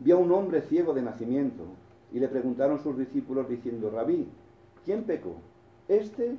vio 0.00 0.16
a 0.16 0.20
un 0.20 0.32
hombre 0.32 0.62
ciego 0.62 0.94
de 0.94 1.02
nacimiento 1.02 1.64
y 2.12 2.20
le 2.20 2.28
preguntaron 2.28 2.82
sus 2.82 2.96
discípulos 2.96 3.48
diciendo, 3.48 3.90
Rabí, 3.90 4.26
¿quién 4.84 5.04
pecó? 5.04 5.34
¿Este 5.88 6.36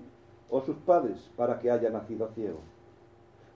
o 0.50 0.62
sus 0.62 0.78
padres 0.78 1.30
para 1.36 1.60
que 1.60 1.70
haya 1.70 1.90
nacido 1.90 2.30
ciego? 2.34 2.60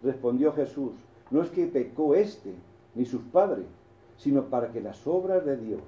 Respondió 0.01 0.53
Jesús, 0.53 0.91
no 1.31 1.41
es 1.41 1.49
que 1.49 1.65
pecó 1.67 2.15
este 2.15 2.53
ni 2.95 3.05
sus 3.05 3.21
padres, 3.21 3.65
sino 4.17 4.45
para 4.45 4.71
que 4.71 4.81
las 4.81 5.07
obras 5.07 5.45
de 5.45 5.57
Dios 5.57 5.81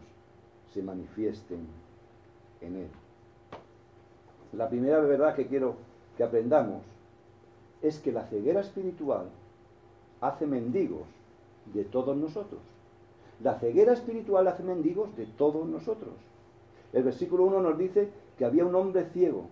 se 0.74 0.82
manifiesten 0.82 1.60
en 2.62 2.76
él. 2.76 2.88
La 4.54 4.70
primera 4.70 5.00
verdad 5.02 5.36
que 5.36 5.48
quiero 5.48 5.76
que 6.18 6.24
aprendamos 6.24 6.84
es 7.82 8.00
que 8.00 8.12
la 8.12 8.26
ceguera 8.26 8.62
espiritual 8.62 9.28
hace 10.22 10.48
mendigos 10.48 11.06
de 11.74 11.84
todos 11.84 12.16
nosotros. 12.16 12.62
La 13.44 13.60
ceguera 13.60 13.94
espiritual 13.94 14.48
hace 14.48 14.64
mendigos 14.64 15.16
de 15.16 15.26
todos 15.26 15.68
nosotros. 15.68 16.14
El 16.94 17.04
versículo 17.04 17.44
1 17.46 17.62
nos 17.62 17.78
dice 17.78 18.10
que 18.38 18.46
había 18.46 18.66
un 18.66 18.76
hombre 18.76 19.06
ciego 19.06 19.48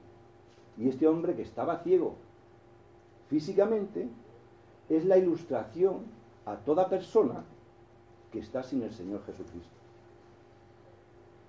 y 0.77 0.89
este 0.89 1.07
hombre 1.07 1.35
que 1.35 1.41
estaba 1.41 1.79
ciego 1.79 2.15
físicamente 3.29 4.07
es 4.89 5.05
la 5.05 5.17
ilustración 5.17 6.01
a 6.45 6.55
toda 6.57 6.89
persona 6.89 7.43
que 8.31 8.39
está 8.39 8.63
sin 8.63 8.83
el 8.83 8.91
Señor 8.91 9.23
Jesucristo 9.25 9.83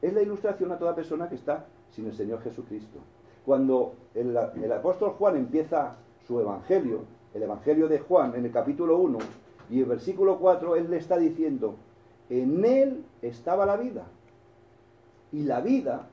es 0.05 0.13
la 0.13 0.21
ilustración 0.21 0.71
a 0.71 0.79
toda 0.79 0.95
persona 0.95 1.31
que 1.31 1.35
está 1.35 1.65
sin 1.91 2.07
el 2.07 2.13
Señor 2.13 2.43
Jesucristo. 2.43 2.99
Cuando 3.47 3.95
el, 4.15 4.37
apóstol 4.71 5.13
Juan 5.19 5.37
empieza 5.37 5.97
su 6.27 6.39
evangelio, 6.41 7.05
el 7.33 7.43
evangelio 7.43 7.89
de 7.89 8.01
Juan 8.01 8.35
en 8.35 8.45
el 8.45 8.53
capítulo 8.53 8.99
1 8.99 9.19
y 9.71 9.81
el 9.81 9.87
versículo 9.87 10.39
4, 10.39 10.77
él 10.77 10.91
le 10.91 10.99
está 10.99 11.17
diciendo, 11.17 11.77
en 12.31 12.65
él 12.65 13.05
estaba 13.23 13.67
la 13.67 13.77
vida 13.77 14.07
y 15.33 15.43
la 15.43 15.61
vida 15.61 16.07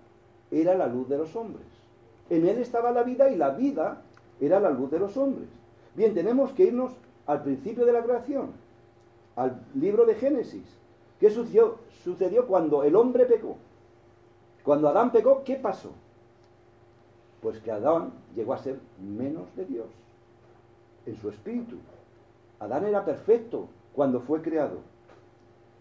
era 0.51 0.75
la 0.75 0.87
luz 0.87 1.07
de 1.07 1.17
los 1.17 1.35
hombres. 1.35 1.65
En 2.29 2.47
él 2.47 2.57
estaba 2.57 2.91
la 2.91 3.03
vida 3.03 3.29
y 3.29 3.35
la 3.35 3.51
vida 3.51 4.01
era 4.39 4.59
la 4.59 4.71
luz 4.71 4.91
de 4.91 4.99
los 4.99 5.15
hombres. 5.17 5.47
Bien, 5.95 6.13
tenemos 6.13 6.51
que 6.53 6.63
irnos 6.63 6.93
al 7.27 7.43
principio 7.43 7.85
de 7.85 7.93
la 7.93 8.03
creación, 8.03 8.51
al 9.35 9.61
libro 9.75 10.05
de 10.05 10.15
Génesis. 10.15 10.63
¿Qué 11.19 11.29
sucedió, 11.29 11.77
sucedió 12.03 12.47
cuando 12.47 12.83
el 12.83 12.95
hombre 12.95 13.25
pecó? 13.25 13.57
Cuando 14.63 14.89
Adán 14.89 15.11
pecó, 15.11 15.43
¿qué 15.43 15.55
pasó? 15.55 15.91
Pues 17.41 17.59
que 17.59 17.71
Adán 17.71 18.11
llegó 18.35 18.53
a 18.53 18.59
ser 18.59 18.79
menos 18.99 19.55
de 19.55 19.65
Dios 19.65 19.87
en 21.05 21.15
su 21.17 21.29
espíritu. 21.29 21.77
Adán 22.59 22.85
era 22.85 23.03
perfecto 23.03 23.67
cuando 23.93 24.21
fue 24.21 24.41
creado. 24.41 24.79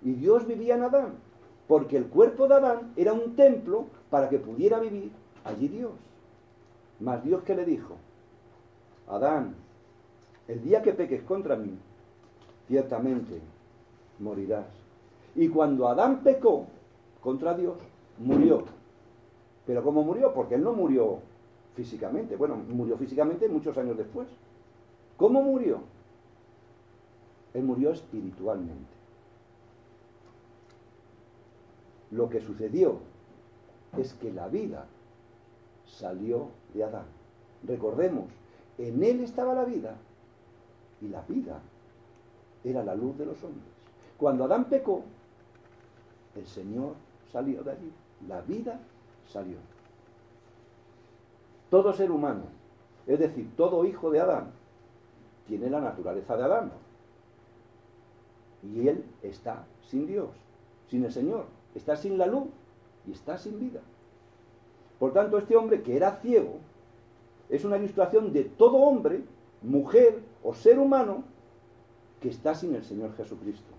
Y 0.03 0.13
Dios 0.13 0.47
vivía 0.47 0.75
en 0.75 0.83
Adán, 0.83 1.15
porque 1.69 1.97
el 1.97 2.07
cuerpo 2.07 2.49
de 2.49 2.55
Adán 2.55 2.93
era 2.97 3.13
un 3.13 3.37
templo 3.37 3.87
para 4.09 4.29
que 4.29 4.39
pudiera 4.39 4.79
vivir 4.79 5.11
allí 5.45 5.69
Dios. 5.69 5.93
Mas 7.01 7.23
Dios 7.25 7.43
que 7.43 7.55
le 7.55 7.65
dijo, 7.65 7.97
Adán, 9.09 9.55
el 10.49 10.63
día 10.63 10.83
que 10.83 10.93
peques 10.93 11.23
contra 11.23 11.57
mí, 11.57 11.79
ciertamente 12.69 13.41
morirás. 14.19 14.67
Y 15.35 15.49
cuando 15.49 15.89
Adán 15.89 16.23
pecó 16.23 16.67
contra 17.21 17.55
Dios, 17.55 17.77
murió. 18.19 18.65
Pero 19.67 19.83
¿cómo 19.83 20.03
murió? 20.03 20.33
Porque 20.35 20.57
él 20.57 20.65
no 20.65 20.73
murió 20.73 21.19
físicamente. 21.75 22.37
Bueno, 22.37 22.57
murió 22.57 22.97
físicamente 22.97 23.49
muchos 23.49 23.77
años 23.79 23.97
después. 23.97 24.29
¿Cómo 25.17 25.43
murió? 25.43 25.81
Él 27.55 27.65
murió 27.65 27.91
espiritualmente. 27.91 29.00
Lo 32.11 32.29
que 32.29 32.41
sucedió 32.41 32.99
es 33.97 34.15
que 34.15 34.33
la 34.33 34.49
vida 34.49 34.87
salió 35.87 36.49
de 36.75 36.85
Adán. 36.85 37.07
Recordemos, 37.65 38.27
en 38.79 39.03
él 39.03 39.21
estaba 39.21 39.55
la 39.55 39.65
vida 39.65 39.97
y 41.01 41.09
la 41.09 41.23
vida 41.23 41.61
era 42.65 42.83
la 42.85 42.95
luz 42.95 43.17
de 43.19 43.27
los 43.27 43.43
hombres. 43.43 43.65
Cuando 44.19 44.45
Adán 44.45 44.67
pecó, 44.67 45.03
el 46.35 46.47
Señor 46.47 46.95
salió 47.33 47.63
de 47.63 47.73
allí, 47.73 47.93
la 48.29 48.41
vida 48.43 48.79
salió. 49.27 49.57
Todo 51.71 51.93
ser 51.93 52.11
humano, 52.11 52.43
es 53.07 53.19
decir, 53.19 53.51
todo 53.57 53.85
hijo 53.85 54.11
de 54.11 54.21
Adán, 54.21 54.51
tiene 55.47 55.71
la 55.71 55.81
naturaleza 55.81 56.37
de 56.37 56.45
Adán. 56.45 56.73
Y 58.63 58.89
él 58.89 59.05
está 59.23 59.65
sin 59.89 60.07
Dios, 60.07 60.31
sin 60.89 61.05
el 61.05 61.13
Señor, 61.13 61.47
está 61.75 61.97
sin 61.97 62.19
la 62.19 62.27
luz 62.27 62.49
y 63.07 63.13
está 63.13 63.39
sin 63.39 63.59
vida. 63.59 63.81
Por 64.99 65.13
tanto, 65.13 65.39
este 65.39 65.57
hombre 65.57 65.83
que 65.83 65.97
era 65.97 66.17
ciego 66.17 66.59
es 67.49 67.65
una 67.65 67.79
ilustración 67.79 68.33
de 68.33 68.45
todo 68.45 68.77
hombre, 68.77 69.25
mujer 69.63 70.21
o 70.43 70.55
ser 70.55 70.79
humano 70.79 71.25
que 72.21 72.29
está 72.29 72.55
sin 72.55 72.75
el 72.75 72.85
Señor 72.85 73.15
Jesucristo. 73.17 73.73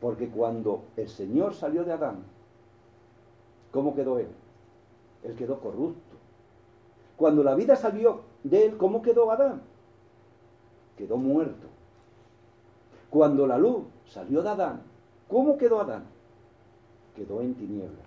Porque 0.00 0.28
cuando 0.28 0.82
el 0.96 1.08
Señor 1.08 1.54
salió 1.54 1.84
de 1.84 1.92
Adán, 1.92 2.24
¿cómo 3.70 3.94
quedó 3.94 4.18
él? 4.18 4.28
Él 5.22 5.34
quedó 5.34 5.60
corrupto. 5.60 6.16
Cuando 7.16 7.42
la 7.42 7.54
vida 7.54 7.76
salió 7.76 8.22
de 8.42 8.66
él, 8.66 8.76
¿cómo 8.76 9.00
quedó 9.00 9.30
Adán? 9.30 9.62
Quedó 10.98 11.16
muerto. 11.16 11.68
Cuando 13.08 13.46
la 13.46 13.56
luz 13.56 13.84
salió 14.06 14.42
de 14.42 14.50
Adán, 14.50 14.82
¿cómo 15.28 15.56
quedó 15.58 15.80
Adán? 15.80 16.04
Quedó 17.16 17.40
en 17.40 17.54
tinieblas. 17.54 18.06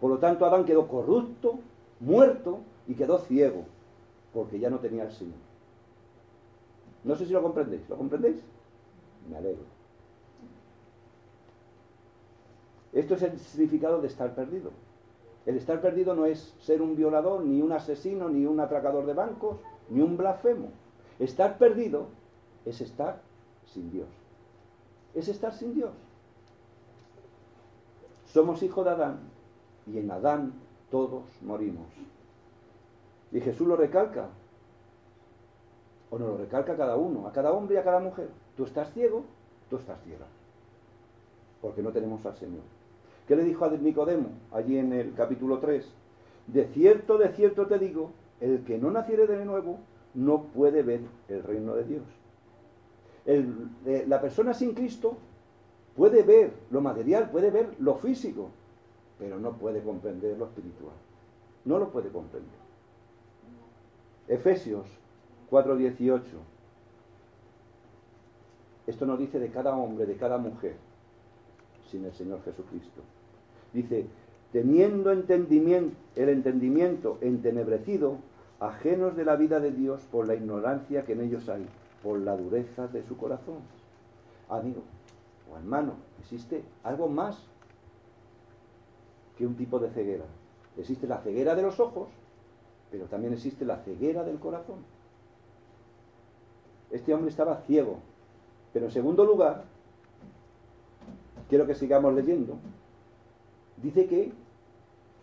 Por 0.00 0.10
lo 0.10 0.18
tanto, 0.18 0.44
Adán 0.44 0.64
quedó 0.64 0.88
corrupto, 0.88 1.60
muerto 2.00 2.60
y 2.88 2.94
quedó 2.94 3.18
ciego, 3.18 3.64
porque 4.32 4.58
ya 4.58 4.70
no 4.70 4.78
tenía 4.78 5.04
el 5.04 5.12
Señor. 5.12 5.38
No 7.04 7.16
sé 7.16 7.26
si 7.26 7.32
lo 7.32 7.42
comprendéis. 7.42 7.88
¿Lo 7.88 7.96
comprendéis? 7.96 8.42
Me 9.28 9.36
alegro. 9.36 9.64
Esto 12.92 13.14
es 13.14 13.22
el 13.22 13.38
significado 13.38 14.00
de 14.00 14.08
estar 14.08 14.34
perdido. 14.34 14.70
El 15.46 15.56
estar 15.56 15.80
perdido 15.80 16.14
no 16.14 16.26
es 16.26 16.54
ser 16.60 16.82
un 16.82 16.94
violador, 16.94 17.44
ni 17.44 17.62
un 17.62 17.72
asesino, 17.72 18.28
ni 18.28 18.46
un 18.46 18.60
atracador 18.60 19.06
de 19.06 19.14
bancos, 19.14 19.56
ni 19.88 20.00
un 20.00 20.16
blasfemo. 20.16 20.68
Estar 21.18 21.58
perdido 21.58 22.08
es 22.64 22.80
estar 22.80 23.20
sin 23.66 23.90
Dios. 23.90 24.08
Es 25.14 25.28
estar 25.28 25.52
sin 25.52 25.74
Dios. 25.74 25.92
Somos 28.32 28.62
hijos 28.62 28.84
de 28.86 28.90
Adán 28.92 29.18
y 29.86 29.98
en 29.98 30.10
Adán 30.10 30.54
todos 30.90 31.24
morimos. 31.42 31.86
Y 33.30 33.40
Jesús 33.40 33.68
lo 33.68 33.76
recalca, 33.76 34.28
o 36.10 36.18
no 36.18 36.28
lo 36.28 36.36
recalca 36.38 36.72
a 36.72 36.76
cada 36.76 36.96
uno, 36.96 37.26
a 37.26 37.32
cada 37.32 37.52
hombre 37.52 37.74
y 37.76 37.78
a 37.78 37.84
cada 37.84 38.00
mujer. 38.00 38.28
Tú 38.56 38.64
estás 38.64 38.90
ciego, 38.94 39.24
tú 39.68 39.76
estás 39.76 40.00
ciega, 40.04 40.26
porque 41.60 41.82
no 41.82 41.90
tenemos 41.90 42.24
al 42.24 42.34
Señor. 42.36 42.62
¿Qué 43.28 43.36
le 43.36 43.44
dijo 43.44 43.66
a 43.66 43.70
Nicodemo 43.70 44.30
allí 44.50 44.78
en 44.78 44.94
el 44.94 45.12
capítulo 45.14 45.58
3? 45.58 45.86
De 46.46 46.64
cierto, 46.68 47.18
de 47.18 47.28
cierto 47.28 47.66
te 47.66 47.78
digo, 47.78 48.12
el 48.40 48.64
que 48.64 48.78
no 48.78 48.90
naciere 48.90 49.26
de 49.26 49.44
nuevo 49.44 49.78
no 50.14 50.44
puede 50.44 50.82
ver 50.82 51.02
el 51.28 51.42
reino 51.42 51.74
de 51.74 51.84
Dios. 51.84 52.02
Eh, 53.26 54.04
la 54.08 54.20
persona 54.22 54.54
sin 54.54 54.72
Cristo 54.72 55.18
puede 55.96 56.22
ver 56.22 56.52
lo 56.70 56.80
material, 56.80 57.30
puede 57.30 57.50
ver 57.50 57.74
lo 57.78 57.96
físico, 57.96 58.50
pero 59.18 59.38
no 59.38 59.52
puede 59.52 59.82
comprender 59.82 60.36
lo 60.38 60.46
espiritual. 60.46 60.94
No 61.64 61.78
lo 61.78 61.90
puede 61.90 62.08
comprender. 62.08 62.50
Efesios 64.28 64.86
4:18. 65.50 66.22
Esto 68.86 69.06
nos 69.06 69.18
dice 69.18 69.38
de 69.38 69.50
cada 69.50 69.76
hombre, 69.76 70.06
de 70.06 70.16
cada 70.16 70.38
mujer, 70.38 70.74
sin 71.88 72.04
el 72.04 72.12
Señor 72.12 72.42
Jesucristo. 72.44 73.00
Dice, 73.72 74.06
teniendo 74.50 75.12
entendimiento, 75.12 75.96
el 76.16 76.30
entendimiento 76.30 77.18
entenebrecido, 77.20 78.16
ajenos 78.58 79.16
de 79.16 79.24
la 79.24 79.36
vida 79.36 79.60
de 79.60 79.70
Dios 79.70 80.02
por 80.10 80.26
la 80.26 80.34
ignorancia 80.34 81.04
que 81.04 81.12
en 81.12 81.20
ellos 81.20 81.48
hay, 81.48 81.66
por 82.02 82.18
la 82.18 82.36
dureza 82.36 82.88
de 82.88 83.04
su 83.04 83.16
corazón. 83.16 83.58
Amigo 84.48 84.82
o 85.52 85.56
hermano, 85.56 85.94
existe 86.20 86.64
algo 86.82 87.08
más 87.08 87.38
que 89.36 89.46
un 89.46 89.56
tipo 89.56 89.78
de 89.78 89.90
ceguera. 89.90 90.24
Existe 90.76 91.06
la 91.06 91.18
ceguera 91.18 91.54
de 91.54 91.62
los 91.62 91.78
ojos, 91.80 92.08
pero 92.90 93.06
también 93.06 93.32
existe 93.32 93.64
la 93.64 93.78
ceguera 93.78 94.24
del 94.24 94.38
corazón. 94.38 94.78
Este 96.90 97.14
hombre 97.14 97.30
estaba 97.30 97.56
ciego. 97.66 97.98
Pero 98.72 98.86
en 98.86 98.92
segundo 98.92 99.24
lugar, 99.24 99.64
quiero 101.48 101.66
que 101.66 101.74
sigamos 101.74 102.14
leyendo, 102.14 102.56
dice 103.82 104.06
que 104.06 104.32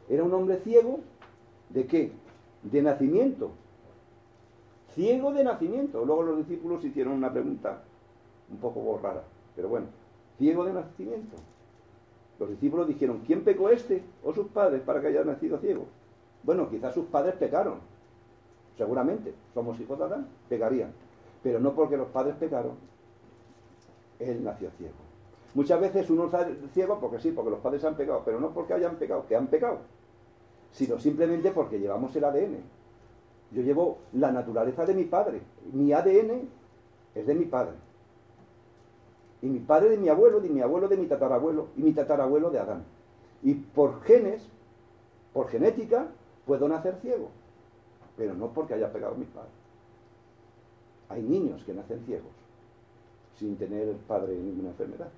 era 0.09 0.23
un 0.23 0.33
hombre 0.33 0.57
ciego 0.57 0.99
de 1.69 1.87
qué? 1.87 2.11
De 2.63 2.81
nacimiento. 2.81 3.51
Ciego 4.93 5.31
de 5.31 5.43
nacimiento. 5.43 6.03
Luego 6.05 6.23
los 6.23 6.37
discípulos 6.37 6.83
hicieron 6.83 7.13
una 7.13 7.31
pregunta 7.31 7.83
un 8.51 8.57
poco 8.57 8.99
rara, 9.01 9.23
pero 9.55 9.69
bueno, 9.69 9.87
ciego 10.39 10.65
de 10.65 10.73
nacimiento. 10.73 11.37
Los 12.39 12.49
discípulos 12.49 12.87
dijeron, 12.87 13.21
¿quién 13.27 13.43
pecó 13.43 13.69
este 13.69 14.01
o 14.23 14.33
sus 14.33 14.47
padres 14.47 14.81
para 14.81 15.01
que 15.01 15.07
haya 15.07 15.23
nacido 15.23 15.59
ciego? 15.59 15.85
Bueno, 16.43 16.69
quizás 16.69 16.93
sus 16.93 17.05
padres 17.05 17.35
pecaron. 17.35 17.79
Seguramente, 18.77 19.33
somos 19.53 19.79
hijos 19.79 19.99
de 19.99 20.05
Adán, 20.05 20.27
pecarían. 20.47 20.93
Pero 21.43 21.59
no 21.59 21.73
porque 21.73 21.97
los 21.97 22.07
padres 22.07 22.35
pecaron, 22.35 22.71
él 24.19 24.43
nació 24.43 24.71
ciego. 24.71 24.95
Muchas 25.53 25.81
veces 25.81 26.09
uno 26.09 26.25
está 26.25 26.47
ciego 26.73 26.99
porque 26.99 27.19
sí, 27.19 27.31
porque 27.31 27.51
los 27.51 27.59
padres 27.59 27.83
han 27.83 27.95
pecado, 27.95 28.21
pero 28.23 28.39
no 28.39 28.51
porque 28.51 28.73
hayan 28.73 28.95
pecado, 28.95 29.25
que 29.27 29.35
han 29.35 29.47
pecado, 29.47 29.79
sino 30.71 30.97
simplemente 30.99 31.51
porque 31.51 31.79
llevamos 31.79 32.15
el 32.15 32.23
ADN. 32.23 32.57
Yo 33.51 33.63
llevo 33.63 33.97
la 34.13 34.31
naturaleza 34.31 34.85
de 34.85 34.93
mi 34.93 35.05
padre. 35.05 35.41
Mi 35.73 35.91
ADN 35.91 36.47
es 37.15 37.27
de 37.27 37.33
mi 37.33 37.45
padre. 37.45 37.73
Y 39.41 39.47
mi 39.47 39.59
padre 39.59 39.89
de 39.89 39.97
mi 39.97 40.09
abuelo, 40.09 40.39
de 40.39 40.49
mi 40.49 40.61
abuelo 40.61 40.87
de 40.87 40.97
mi 40.97 41.07
tatarabuelo, 41.07 41.67
y 41.77 41.83
mi 41.83 41.93
tatarabuelo 41.93 42.49
de 42.49 42.59
Adán. 42.59 42.83
Y 43.41 43.53
por 43.53 44.01
genes, 44.03 44.45
por 45.33 45.47
genética, 45.47 46.07
puedo 46.45 46.67
nacer 46.67 46.97
ciego. 47.01 47.29
Pero 48.17 48.33
no 48.33 48.49
porque 48.49 48.73
haya 48.73 48.91
pegado 48.91 49.15
a 49.15 49.17
mi 49.17 49.25
padre. 49.25 49.49
Hay 51.07 51.23
niños 51.23 51.63
que 51.63 51.73
nacen 51.73 52.03
ciegos, 52.05 52.31
sin 53.37 53.55
tener 53.57 53.87
el 53.87 53.95
padre 53.95 54.35
ninguna 54.35 54.69
enfermedad. 54.69 55.09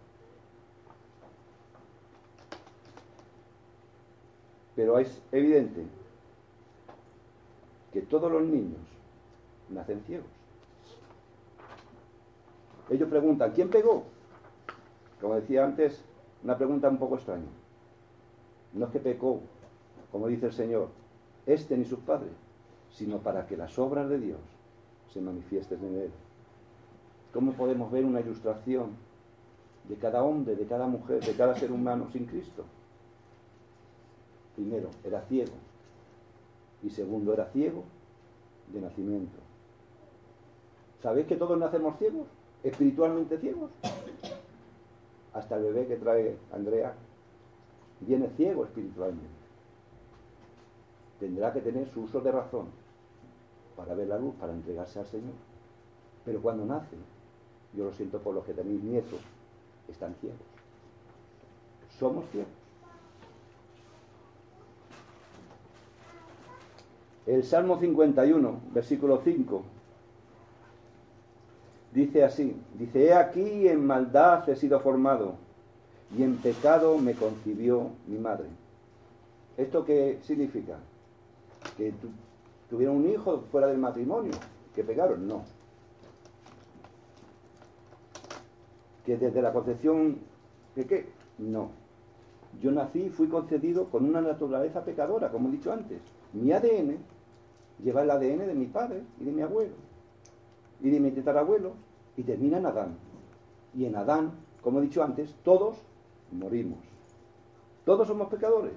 Pero 4.75 4.99
es 4.99 5.21
evidente 5.31 5.85
que 7.91 8.01
todos 8.01 8.31
los 8.31 8.43
niños 8.43 8.79
nacen 9.69 10.01
ciegos. 10.05 10.27
Ellos 12.89 13.09
preguntan, 13.09 13.51
¿quién 13.51 13.69
pegó? 13.69 14.03
Como 15.21 15.35
decía 15.35 15.63
antes, 15.63 16.03
una 16.43 16.57
pregunta 16.57 16.89
un 16.89 16.97
poco 16.97 17.15
extraña. 17.15 17.45
No 18.73 18.85
es 18.85 18.91
que 18.91 18.99
pecó, 18.99 19.39
como 20.11 20.27
dice 20.27 20.47
el 20.47 20.53
Señor, 20.53 20.89
este 21.45 21.77
ni 21.77 21.85
sus 21.85 21.99
padres, 21.99 22.33
sino 22.91 23.19
para 23.19 23.45
que 23.45 23.55
las 23.55 23.77
obras 23.77 24.09
de 24.09 24.19
Dios 24.19 24.39
se 25.13 25.21
manifiesten 25.21 25.79
en 25.85 26.01
él. 26.01 26.11
¿Cómo 27.33 27.53
podemos 27.53 27.91
ver 27.91 28.03
una 28.03 28.19
ilustración 28.19 28.89
de 29.87 29.95
cada 29.95 30.23
hombre, 30.23 30.55
de 30.55 30.65
cada 30.65 30.87
mujer, 30.87 31.23
de 31.23 31.33
cada 31.33 31.55
ser 31.55 31.71
humano 31.71 32.09
sin 32.11 32.25
Cristo? 32.25 32.65
Primero, 34.55 34.89
era 35.03 35.21
ciego. 35.21 35.53
Y 36.83 36.89
segundo, 36.89 37.33
era 37.33 37.45
ciego 37.45 37.83
de 38.73 38.81
nacimiento. 38.81 39.37
¿Sabéis 41.01 41.27
que 41.27 41.35
todos 41.35 41.57
nacemos 41.57 41.97
ciegos? 41.97 42.27
Espiritualmente 42.63 43.37
ciegos. 43.37 43.69
Hasta 45.33 45.55
el 45.55 45.63
bebé 45.63 45.87
que 45.87 45.95
trae 45.95 46.37
Andrea 46.51 46.93
viene 48.01 48.29
ciego 48.35 48.65
espiritualmente. 48.65 49.29
Tendrá 51.19 51.53
que 51.53 51.61
tener 51.61 51.87
su 51.89 52.01
uso 52.01 52.19
de 52.19 52.31
razón 52.31 52.67
para 53.75 53.93
ver 53.93 54.07
la 54.07 54.17
luz, 54.17 54.35
para 54.35 54.53
entregarse 54.53 54.99
al 54.99 55.05
Señor. 55.05 55.33
Pero 56.25 56.41
cuando 56.41 56.65
nace, 56.65 56.97
yo 57.73 57.85
lo 57.85 57.91
siento 57.93 58.19
por 58.19 58.35
los 58.35 58.43
que 58.43 58.53
tenéis 58.53 58.83
nietos, 58.83 59.19
están 59.87 60.15
ciegos. 60.15 60.39
Somos 61.97 62.25
ciegos. 62.31 62.49
El 67.27 67.43
Salmo 67.43 67.79
51, 67.79 68.61
versículo 68.73 69.21
5, 69.23 69.63
dice 71.93 72.23
así, 72.23 72.55
dice, 72.77 73.05
he 73.05 73.13
aquí 73.13 73.67
en 73.67 73.85
maldad 73.85 74.47
he 74.49 74.55
sido 74.55 74.79
formado 74.79 75.35
y 76.17 76.23
en 76.23 76.37
pecado 76.37 76.97
me 76.97 77.13
concibió 77.13 77.89
mi 78.07 78.17
madre. 78.17 78.47
¿Esto 79.57 79.85
qué 79.85 80.19
significa? 80.23 80.77
Que 81.77 81.93
tuvieron 82.69 82.97
un 82.97 83.09
hijo 83.09 83.43
fuera 83.51 83.67
del 83.67 83.77
matrimonio, 83.77 84.33
que 84.73 84.83
pegaron, 84.83 85.27
no. 85.27 85.43
Que 89.05 89.17
desde 89.17 89.41
la 89.41 89.51
concepción, 89.51 90.19
¿de 90.75 90.85
qué? 90.85 91.05
No. 91.37 91.69
Yo 92.61 92.71
nací 92.71 93.03
y 93.03 93.09
fui 93.09 93.27
concedido 93.27 93.85
con 93.85 94.05
una 94.05 94.21
naturaleza 94.21 94.83
pecadora, 94.83 95.29
como 95.29 95.49
he 95.49 95.53
dicho 95.53 95.71
antes. 95.71 95.99
Mi 96.33 96.51
ADN 96.51 96.97
lleva 97.83 98.03
el 98.03 98.11
ADN 98.11 98.47
de 98.47 98.53
mi 98.53 98.65
padre 98.65 99.01
y 99.19 99.25
de 99.25 99.31
mi 99.31 99.41
abuelo 99.41 99.90
y 100.81 100.89
de 100.89 100.99
mi 100.99 101.11
tetarabuelo 101.11 101.73
y 102.17 102.23
termina 102.23 102.57
en 102.57 102.65
Adán. 102.65 102.97
Y 103.73 103.85
en 103.85 103.95
Adán, 103.95 104.31
como 104.61 104.79
he 104.79 104.83
dicho 104.83 105.03
antes, 105.03 105.33
todos 105.43 105.77
morimos. 106.31 106.79
Todos 107.85 108.07
somos 108.07 108.27
pecadores. 108.29 108.73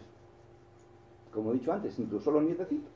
Como 1.32 1.50
he 1.50 1.54
dicho 1.54 1.72
antes, 1.72 1.98
incluso 1.98 2.30
los 2.30 2.42
nietecitos. 2.42 2.92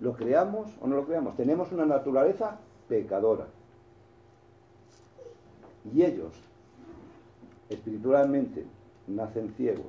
Lo 0.00 0.14
creamos 0.14 0.70
o 0.80 0.86
no 0.86 0.96
lo 0.96 1.06
creamos. 1.06 1.36
Tenemos 1.36 1.72
una 1.72 1.86
naturaleza 1.86 2.58
pecadora. 2.88 3.46
Y 5.92 6.02
ellos, 6.02 6.32
espiritualmente, 7.68 8.66
nacen 9.06 9.50
ciegos. 9.54 9.86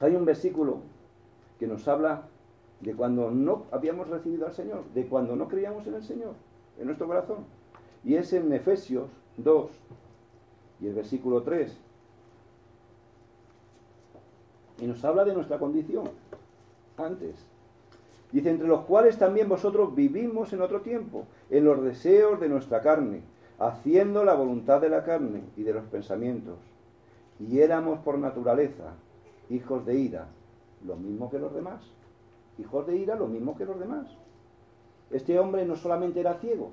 Hay 0.00 0.16
un 0.16 0.24
versículo 0.24 0.78
que 1.58 1.66
nos 1.66 1.86
habla 1.86 2.28
de 2.80 2.94
cuando 2.94 3.30
no 3.30 3.66
habíamos 3.70 4.08
recibido 4.08 4.46
al 4.46 4.54
Señor, 4.54 4.84
de 4.94 5.06
cuando 5.06 5.36
no 5.36 5.48
creíamos 5.48 5.86
en 5.86 5.94
el 5.94 6.02
Señor, 6.02 6.34
en 6.78 6.86
nuestro 6.86 7.06
corazón. 7.06 7.44
Y 8.04 8.14
es 8.14 8.32
en 8.32 8.52
Efesios 8.52 9.10
2 9.36 9.70
y 10.80 10.86
el 10.86 10.94
versículo 10.94 11.42
3. 11.42 11.76
Y 14.78 14.86
nos 14.86 15.04
habla 15.04 15.24
de 15.24 15.34
nuestra 15.34 15.58
condición 15.58 16.08
antes. 16.96 17.34
Dice, 18.32 18.48
entre 18.48 18.68
los 18.68 18.82
cuales 18.82 19.18
también 19.18 19.48
vosotros 19.48 19.94
vivimos 19.94 20.52
en 20.52 20.62
otro 20.62 20.80
tiempo, 20.80 21.26
en 21.50 21.64
los 21.64 21.82
deseos 21.82 22.40
de 22.40 22.48
nuestra 22.48 22.80
carne, 22.80 23.22
haciendo 23.58 24.24
la 24.24 24.34
voluntad 24.34 24.80
de 24.80 24.88
la 24.88 25.04
carne 25.04 25.42
y 25.56 25.64
de 25.64 25.74
los 25.74 25.84
pensamientos. 25.84 26.56
Y 27.40 27.60
éramos 27.60 27.98
por 27.98 28.18
naturaleza 28.18 28.94
hijos 29.50 29.84
de 29.84 29.96
ira, 29.96 30.28
lo 30.86 30.96
mismo 30.96 31.28
que 31.28 31.38
los 31.38 31.52
demás 31.52 31.82
hijos 32.60 32.86
de 32.86 32.96
ira, 32.96 33.16
lo 33.16 33.26
mismo 33.26 33.56
que 33.56 33.64
los 33.64 33.78
demás. 33.78 34.06
Este 35.10 35.38
hombre 35.38 35.64
no 35.64 35.76
solamente 35.76 36.20
era 36.20 36.34
ciego, 36.34 36.72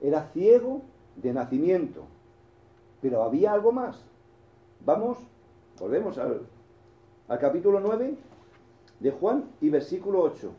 era 0.00 0.28
ciego 0.32 0.82
de 1.16 1.32
nacimiento, 1.32 2.02
pero 3.00 3.22
había 3.22 3.52
algo 3.52 3.72
más. 3.72 4.02
Vamos, 4.84 5.18
volvemos 5.78 6.18
al, 6.18 6.42
al 7.28 7.38
capítulo 7.38 7.80
9 7.80 8.14
de 9.00 9.10
Juan 9.10 9.44
y 9.60 9.70
versículo 9.70 10.20
8. 10.22 10.52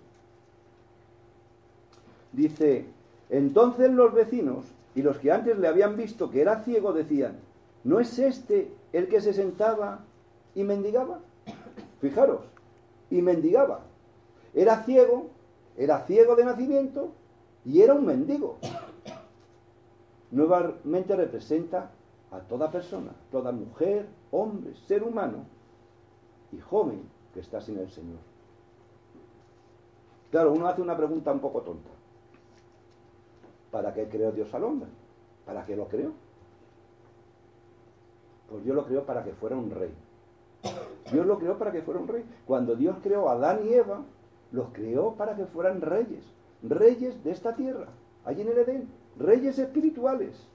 Dice, 2.31 2.85
entonces 3.29 3.91
los 3.91 4.13
vecinos 4.13 4.65
y 4.95 5.01
los 5.01 5.19
que 5.19 5.31
antes 5.31 5.57
le 5.57 5.67
habían 5.67 5.95
visto 5.95 6.29
que 6.29 6.41
era 6.41 6.63
ciego 6.63 6.93
decían, 6.93 7.39
¿no 7.83 7.99
es 7.99 8.17
este 8.17 8.71
el 8.91 9.07
que 9.07 9.21
se 9.21 9.33
sentaba 9.33 9.99
y 10.55 10.63
mendigaba? 10.63 11.19
Fijaros, 12.01 12.41
y 13.09 13.21
mendigaba. 13.21 13.81
Era 14.53 14.83
ciego, 14.83 15.29
era 15.77 16.05
ciego 16.05 16.35
de 16.35 16.45
nacimiento 16.45 17.11
y 17.65 17.81
era 17.81 17.93
un 17.93 18.05
mendigo. 18.05 18.57
Nuevamente 20.31 21.15
representa 21.15 21.91
a 22.31 22.39
toda 22.39 22.71
persona, 22.71 23.11
toda 23.31 23.51
mujer, 23.51 24.07
hombre, 24.31 24.73
ser 24.87 25.03
humano 25.03 25.45
y 26.51 26.59
joven 26.59 27.03
que 27.33 27.39
está 27.39 27.61
sin 27.61 27.77
el 27.77 27.89
Señor. 27.89 28.19
Claro, 30.31 30.51
uno 30.51 30.67
hace 30.67 30.81
una 30.81 30.97
pregunta 30.97 31.31
un 31.31 31.39
poco 31.39 31.61
tonta. 31.61 31.89
¿Para 33.71 33.93
qué 33.93 34.07
creó 34.07 34.31
Dios 34.31 34.53
al 34.53 34.63
hombre? 34.63 34.89
¿Para 35.45 35.65
qué 35.65 35.75
lo 35.75 35.87
creó? 35.87 36.11
Pues 38.49 38.63
Dios 38.63 38.75
lo 38.75 38.85
creó 38.85 39.03
para 39.03 39.23
que 39.23 39.33
fuera 39.33 39.55
un 39.55 39.71
rey. 39.71 39.93
Dios 41.11 41.25
lo 41.25 41.37
creó 41.37 41.57
para 41.57 41.71
que 41.71 41.81
fuera 41.81 41.99
un 41.99 42.07
rey. 42.07 42.23
Cuando 42.45 42.75
Dios 42.75 42.97
creó 43.03 43.29
a 43.29 43.33
Adán 43.33 43.61
y 43.65 43.73
Eva, 43.73 44.01
los 44.53 44.67
creó 44.71 45.15
para 45.15 45.35
que 45.35 45.45
fueran 45.47 45.81
reyes, 45.81 46.23
reyes 46.61 47.21
de 47.23 47.31
esta 47.31 47.55
tierra, 47.55 47.87
allí 48.23 48.43
en 48.43 48.49
el 48.49 48.59
Edén, 48.59 48.87
reyes 49.17 49.59
espirituales. 49.59 50.47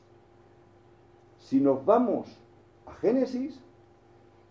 Si 1.38 1.60
nos 1.60 1.84
vamos 1.84 2.28
a 2.86 2.94
Génesis, 2.94 3.60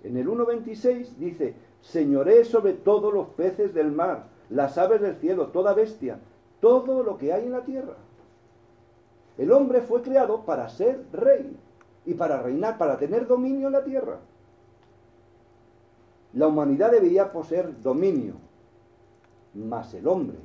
en 0.03 0.17
el 0.17 0.27
1.26 0.27 1.15
dice, 1.15 1.55
señoré 1.81 2.43
sobre 2.43 2.73
todos 2.73 3.13
los 3.13 3.29
peces 3.29 3.73
del 3.73 3.91
mar, 3.91 4.25
las 4.49 4.77
aves 4.77 5.01
del 5.01 5.15
cielo, 5.15 5.47
toda 5.47 5.73
bestia, 5.73 6.19
todo 6.59 7.01
lo 7.01 7.17
que 7.17 7.31
hay 7.31 7.45
en 7.45 7.53
la 7.53 7.63
tierra. 7.63 7.95
El 9.37 9.53
hombre 9.53 9.81
fue 9.81 10.01
creado 10.01 10.43
para 10.43 10.67
ser 10.67 11.05
rey 11.13 11.57
y 12.05 12.13
para 12.15 12.41
reinar, 12.41 12.77
para 12.77 12.97
tener 12.97 13.27
dominio 13.27 13.67
en 13.67 13.73
la 13.73 13.83
tierra. 13.83 14.19
La 16.33 16.47
humanidad 16.47 16.91
debería 16.91 17.31
poseer 17.31 17.81
dominio, 17.81 18.35
más 19.57 19.93
el 19.93 20.07
hombre, 20.07 20.37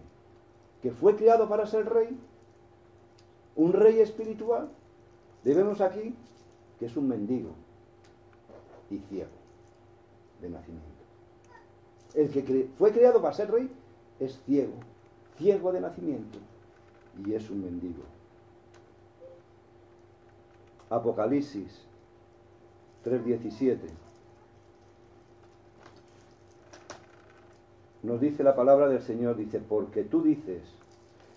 que 0.80 0.90
fue 0.90 1.16
creado 1.16 1.48
para 1.48 1.66
ser 1.66 1.88
rey, 1.88 2.18
un 3.56 3.72
rey 3.72 4.00
espiritual, 4.00 4.70
debemos 5.44 5.80
aquí 5.80 6.14
que 6.78 6.86
es 6.86 6.96
un 6.96 7.08
mendigo 7.08 7.50
y 8.90 8.98
ciego 8.98 9.30
de 10.40 10.50
nacimiento. 10.50 10.88
El 12.14 12.30
que 12.30 12.68
fue 12.76 12.92
creado 12.92 13.22
para 13.22 13.34
ser 13.34 13.50
rey 13.50 13.70
es 14.18 14.40
ciego, 14.44 14.74
ciego 15.38 15.72
de 15.72 15.80
nacimiento 15.80 16.38
y 17.24 17.34
es 17.34 17.48
un 17.50 17.62
mendigo. 17.62 18.02
Apocalipsis 20.90 21.86
3:17 23.04 24.01
nos 28.02 28.20
dice 28.20 28.42
la 28.42 28.56
palabra 28.56 28.88
del 28.88 29.00
Señor, 29.00 29.36
dice, 29.36 29.60
porque 29.60 30.02
tú 30.02 30.22
dices, 30.22 30.62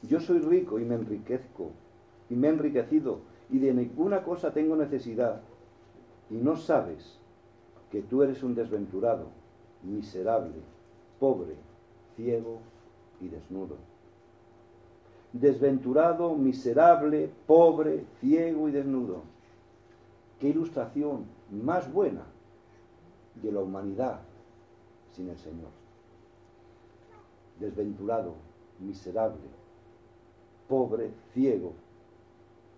yo 0.02 0.20
soy 0.20 0.40
rico 0.40 0.80
y 0.80 0.86
me 0.86 0.96
enriquezco, 0.96 1.72
y 2.30 2.36
me 2.36 2.48
he 2.48 2.52
enriquecido, 2.52 3.20
y 3.52 3.60
de 3.60 3.74
ninguna 3.74 4.24
cosa 4.24 4.52
tengo 4.52 4.76
necesidad, 4.76 5.42
y 6.30 6.36
no 6.36 6.56
sabes 6.56 7.20
que 7.92 8.02
tú 8.02 8.24
eres 8.24 8.42
un 8.42 8.56
desventurado, 8.56 9.28
miserable, 9.84 10.56
pobre, 11.20 11.56
ciego 12.16 12.60
y 13.22 13.28
desnudo. 13.28 13.78
Desventurado, 15.34 16.34
miserable, 16.36 17.30
pobre, 17.46 18.06
ciego 18.22 18.68
y 18.70 18.72
desnudo. 18.72 19.22
Qué 20.40 20.50
ilustración 20.50 21.26
más 21.52 21.92
buena 21.92 22.24
de 23.36 23.52
la 23.52 23.60
humanidad 23.60 24.22
sin 25.14 25.30
el 25.30 25.38
Señor 25.38 25.85
desventurado, 27.60 28.34
miserable, 28.80 29.42
pobre, 30.68 31.12
ciego 31.34 31.74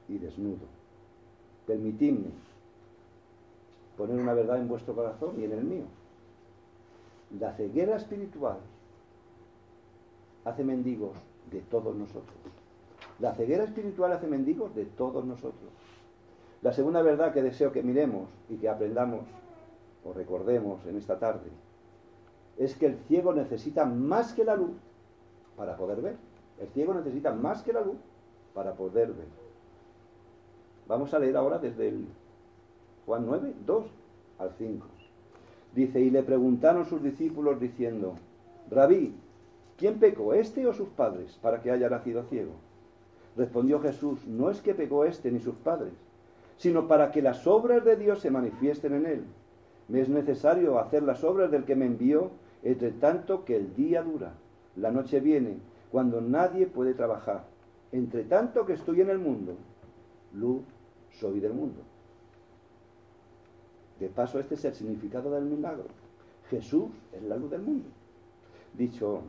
y 0.08 0.18
desnudo. 0.18 0.66
Permitidme 1.66 2.30
poner 3.98 4.20
una 4.20 4.34
verdad 4.34 4.58
en 4.58 4.68
vuestro 4.68 4.96
corazón 4.96 5.40
y 5.40 5.46
en 5.46 5.52
el 5.52 5.64
mío. 5.64 5.86
La 7.40 7.54
ceguera 7.54 7.96
espiritual 7.96 8.60
hace 10.46 10.64
mendigos 10.64 11.18
de 11.52 11.62
todos 11.62 11.96
nosotros. 11.96 12.38
La 13.20 13.34
ceguera 13.34 13.64
espiritual 13.64 14.12
hace 14.12 14.28
mendigos 14.28 14.74
de 14.76 14.86
todos 14.86 15.26
nosotros. 15.26 15.72
La 16.62 16.72
segunda 16.72 17.02
verdad 17.02 17.34
que 17.34 17.42
deseo 17.42 17.72
que 17.72 17.84
miremos 17.84 18.30
y 18.50 18.58
que 18.58 18.70
aprendamos 18.70 19.22
o 20.06 20.14
recordemos 20.14 20.86
en 20.86 20.98
esta 20.98 21.20
tarde 21.20 21.50
es 22.58 22.76
que 22.76 22.88
el 22.88 22.98
ciego 23.08 23.34
necesita 23.34 23.86
más 23.86 24.34
que 24.34 24.44
la 24.44 24.56
luz 24.56 24.76
para 25.56 25.76
poder 25.78 26.02
ver. 26.02 26.16
El 26.60 26.68
ciego 26.70 26.94
necesita 26.94 27.34
más 27.34 27.62
que 27.62 27.74
la 27.74 27.82
luz 27.82 27.98
para 28.54 28.74
poder 28.74 29.10
ver. 29.10 29.28
Vamos 30.88 31.14
a 31.14 31.20
leer 31.20 31.38
ahora 31.38 31.60
desde 31.60 31.90
el 31.90 32.06
Juan 33.06 33.26
9, 33.26 33.54
2 33.66 33.86
al 34.40 34.52
5. 34.58 34.88
Dice, 35.76 36.00
y 36.00 36.10
le 36.10 36.24
preguntaron 36.24 36.86
sus 36.86 37.04
discípulos 37.04 37.60
diciendo, 37.60 38.16
Rabí, 38.72 39.14
¿quién 39.78 40.00
pecó, 40.00 40.34
este 40.34 40.66
o 40.66 40.74
sus 40.74 40.90
padres, 40.90 41.38
para 41.42 41.62
que 41.62 41.72
haya 41.72 41.90
nacido 41.90 42.24
ciego? 42.24 42.54
Respondió 43.36 43.80
Jesús, 43.80 44.26
no 44.26 44.50
es 44.50 44.62
que 44.62 44.74
pecó 44.74 45.06
este 45.06 45.32
ni 45.32 45.40
sus 45.40 45.56
padres, 45.56 45.94
sino 46.58 46.88
para 46.88 47.12
que 47.12 47.22
las 47.22 47.46
obras 47.46 47.86
de 47.86 47.96
Dios 47.96 48.22
se 48.22 48.32
manifiesten 48.32 48.96
en 48.96 49.06
él. 49.06 49.24
Me 49.88 50.02
es 50.02 50.10
necesario 50.10 50.80
hacer 50.80 51.04
las 51.04 51.24
obras 51.24 51.52
del 51.52 51.64
que 51.64 51.76
me 51.76 51.86
envió, 51.86 52.32
entre 52.64 52.92
tanto 52.92 53.46
que 53.46 53.56
el 53.56 53.76
día 53.76 54.04
dura. 54.04 54.34
La 54.76 54.92
noche 54.92 55.20
viene, 55.20 55.58
cuando 55.92 56.22
nadie 56.22 56.68
puede 56.68 56.94
trabajar. 56.94 57.46
Entre 57.92 58.24
tanto 58.24 58.66
que 58.66 58.74
estoy 58.74 59.02
en 59.02 59.10
el 59.10 59.20
mundo, 59.20 59.56
luz 60.34 60.62
soy 61.12 61.40
del 61.40 61.54
mundo. 61.54 61.82
De 64.00 64.10
paso, 64.10 64.40
este 64.40 64.56
es 64.56 64.66
el 64.66 64.76
significado 64.76 65.32
del 65.32 65.46
milagro. 65.46 65.86
Jesús 66.50 66.90
es 67.14 67.24
la 67.24 67.38
luz 67.38 67.50
del 67.52 67.62
mundo. 67.62 67.88
Dicho, 68.78 69.22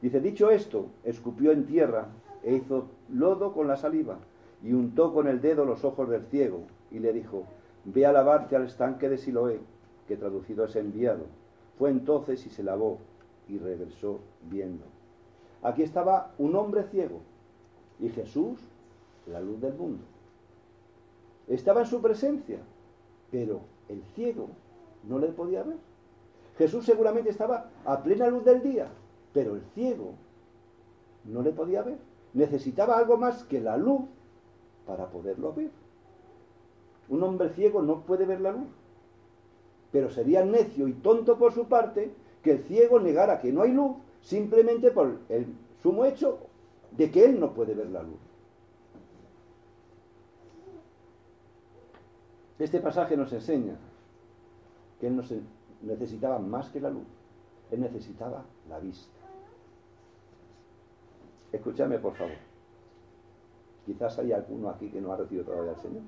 dice, 0.00 0.20
dicho 0.20 0.50
esto, 0.50 0.86
escupió 1.04 1.52
en 1.52 1.66
tierra 1.66 2.08
e 2.42 2.54
hizo 2.54 2.88
lodo 3.12 3.52
con 3.52 3.68
la 3.68 3.76
saliva 3.76 4.18
y 4.62 4.72
untó 4.72 5.12
con 5.12 5.28
el 5.28 5.40
dedo 5.40 5.64
los 5.64 5.84
ojos 5.84 6.08
del 6.08 6.24
ciego 6.24 6.62
y 6.90 6.98
le 6.98 7.12
dijo, 7.12 7.44
ve 7.84 8.06
a 8.06 8.12
lavarte 8.12 8.56
al 8.56 8.64
estanque 8.64 9.08
de 9.08 9.18
Siloé, 9.18 9.60
que 10.08 10.16
traducido 10.16 10.64
es 10.64 10.76
enviado. 10.76 11.26
Fue 11.78 11.90
entonces 11.90 12.44
y 12.46 12.50
se 12.50 12.62
lavó 12.62 12.98
y 13.48 13.58
regresó 13.58 14.20
viendo. 14.48 14.84
Aquí 15.62 15.82
estaba 15.82 16.32
un 16.38 16.56
hombre 16.56 16.84
ciego 16.84 17.20
y 17.98 18.08
Jesús, 18.08 18.58
la 19.26 19.40
luz 19.40 19.60
del 19.60 19.74
mundo. 19.74 20.04
Estaba 21.48 21.82
en 21.82 21.86
su 21.86 22.00
presencia, 22.00 22.58
pero 23.30 23.60
el 23.88 24.02
ciego 24.14 24.48
no 25.04 25.18
le 25.18 25.28
podía 25.28 25.62
ver. 25.62 25.76
Jesús 26.58 26.84
seguramente 26.84 27.30
estaba 27.30 27.70
a 27.84 28.02
plena 28.02 28.28
luz 28.28 28.44
del 28.44 28.62
día, 28.62 28.88
pero 29.32 29.54
el 29.54 29.62
ciego 29.74 30.14
no 31.24 31.42
le 31.42 31.52
podía 31.52 31.82
ver. 31.82 31.98
Necesitaba 32.32 32.96
algo 32.98 33.16
más 33.16 33.44
que 33.44 33.60
la 33.60 33.76
luz 33.76 34.02
para 34.86 35.08
poderlo 35.10 35.52
ver. 35.52 35.70
Un 37.08 37.22
hombre 37.22 37.50
ciego 37.50 37.82
no 37.82 38.00
puede 38.00 38.24
ver 38.24 38.40
la 38.40 38.52
luz, 38.52 38.68
pero 39.96 40.10
sería 40.10 40.44
necio 40.44 40.88
y 40.88 40.92
tonto 40.92 41.38
por 41.38 41.54
su 41.54 41.68
parte 41.68 42.12
que 42.42 42.50
el 42.50 42.58
ciego 42.64 43.00
negara 43.00 43.40
que 43.40 43.50
no 43.50 43.62
hay 43.62 43.72
luz 43.72 43.96
simplemente 44.20 44.90
por 44.90 45.20
el 45.30 45.46
sumo 45.82 46.04
hecho 46.04 46.38
de 46.90 47.10
que 47.10 47.24
él 47.24 47.40
no 47.40 47.54
puede 47.54 47.72
ver 47.72 47.88
la 47.88 48.02
luz. 48.02 48.18
Este 52.58 52.78
pasaje 52.80 53.16
nos 53.16 53.32
enseña 53.32 53.78
que 55.00 55.06
él 55.06 55.16
no 55.16 55.22
necesitaba 55.80 56.38
más 56.40 56.68
que 56.68 56.80
la 56.82 56.90
luz, 56.90 57.06
él 57.70 57.80
necesitaba 57.80 58.44
la 58.68 58.78
vista. 58.78 59.16
Escúchame, 61.52 61.98
por 62.00 62.14
favor. 62.16 62.36
Quizás 63.86 64.18
hay 64.18 64.32
alguno 64.32 64.68
aquí 64.68 64.90
que 64.90 65.00
no 65.00 65.10
ha 65.10 65.16
recibido 65.16 65.46
todavía 65.46 65.70
al 65.70 65.80
Señor. 65.80 66.02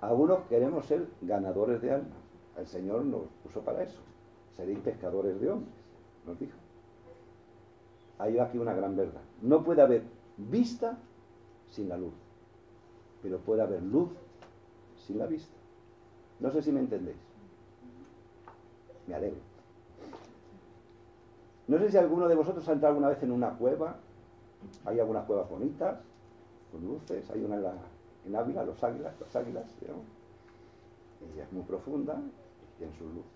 Algunos 0.00 0.40
queremos 0.48 0.86
ser 0.86 1.06
ganadores 1.22 1.80
de 1.82 1.92
almas. 1.92 2.18
El 2.56 2.66
Señor 2.66 3.04
nos 3.04 3.22
puso 3.42 3.60
para 3.62 3.82
eso. 3.82 4.00
Seréis 4.54 4.78
pescadores 4.78 5.40
de 5.40 5.50
hombres, 5.50 5.74
nos 6.26 6.38
dijo. 6.38 6.56
Hay 8.18 8.38
aquí 8.38 8.58
una 8.58 8.74
gran 8.74 8.96
verdad. 8.96 9.20
No 9.42 9.62
puede 9.62 9.82
haber 9.82 10.02
vista 10.38 10.98
sin 11.70 11.88
la 11.88 11.98
luz 11.98 12.14
pero 13.26 13.38
puede 13.38 13.60
haber 13.60 13.82
luz 13.82 14.08
sin 15.04 15.18
la 15.18 15.26
vista. 15.26 15.56
No 16.38 16.48
sé 16.52 16.62
si 16.62 16.70
me 16.70 16.78
entendéis. 16.78 17.16
Me 19.08 19.16
alegro. 19.16 19.40
No 21.66 21.78
sé 21.78 21.90
si 21.90 21.96
alguno 21.96 22.28
de 22.28 22.36
vosotros 22.36 22.68
ha 22.68 22.72
entrado 22.72 22.92
alguna 22.92 23.08
vez 23.08 23.20
en 23.24 23.32
una 23.32 23.50
cueva. 23.50 23.96
Hay 24.84 25.00
algunas 25.00 25.24
cuevas 25.24 25.50
bonitas, 25.50 25.98
con 26.70 26.86
luces. 26.86 27.28
Hay 27.30 27.42
una 27.42 27.56
en, 27.56 27.82
Ávila, 28.34 28.64
los 28.64 28.82
águilas, 28.82 29.14
las 29.20 29.36
águilas, 29.36 29.64
Ella 29.82 31.44
es 31.44 31.52
muy 31.52 31.62
profunda 31.62 32.14
y 32.14 32.78
tiene 32.78 32.92
sus 32.94 33.06
luces. 33.08 33.30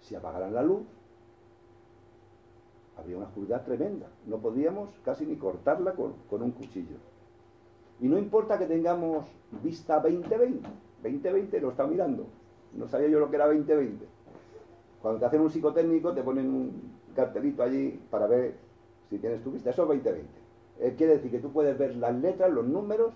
Si 0.00 0.14
apagaran 0.14 0.54
la 0.54 0.62
luz, 0.62 0.82
habría 2.96 3.16
una 3.16 3.26
oscuridad 3.26 3.64
tremenda. 3.64 4.06
No 4.26 4.38
podríamos 4.38 4.88
casi 5.04 5.26
ni 5.26 5.36
cortarla 5.36 5.92
con 5.92 6.42
un 6.42 6.50
cuchillo. 6.52 6.96
Y 8.00 8.06
no 8.06 8.18
importa 8.18 8.58
que 8.58 8.66
tengamos 8.66 9.26
vista 9.62 10.00
2020, 10.00 10.68
2020 11.02 11.60
lo 11.60 11.70
está 11.70 11.86
mirando. 11.86 12.26
No 12.74 12.86
sabía 12.86 13.08
yo 13.08 13.18
lo 13.18 13.28
que 13.28 13.36
era 13.36 13.46
2020. 13.46 14.06
Cuando 15.02 15.20
te 15.20 15.26
hacen 15.26 15.40
un 15.40 15.50
psicotécnico 15.50 16.12
te 16.12 16.22
ponen 16.22 16.46
un 16.48 16.92
cartelito 17.14 17.62
allí 17.62 18.00
para 18.10 18.26
ver 18.26 18.54
si 19.10 19.18
tienes 19.18 19.42
tu 19.42 19.50
vista. 19.50 19.70
Eso 19.70 19.82
es 19.82 19.88
2020. 19.88 20.28
Eh, 20.80 20.94
quiere 20.96 21.14
decir 21.14 21.30
que 21.30 21.40
tú 21.40 21.50
puedes 21.50 21.76
ver 21.76 21.96
las 21.96 22.14
letras, 22.14 22.52
los 22.52 22.66
números, 22.66 23.12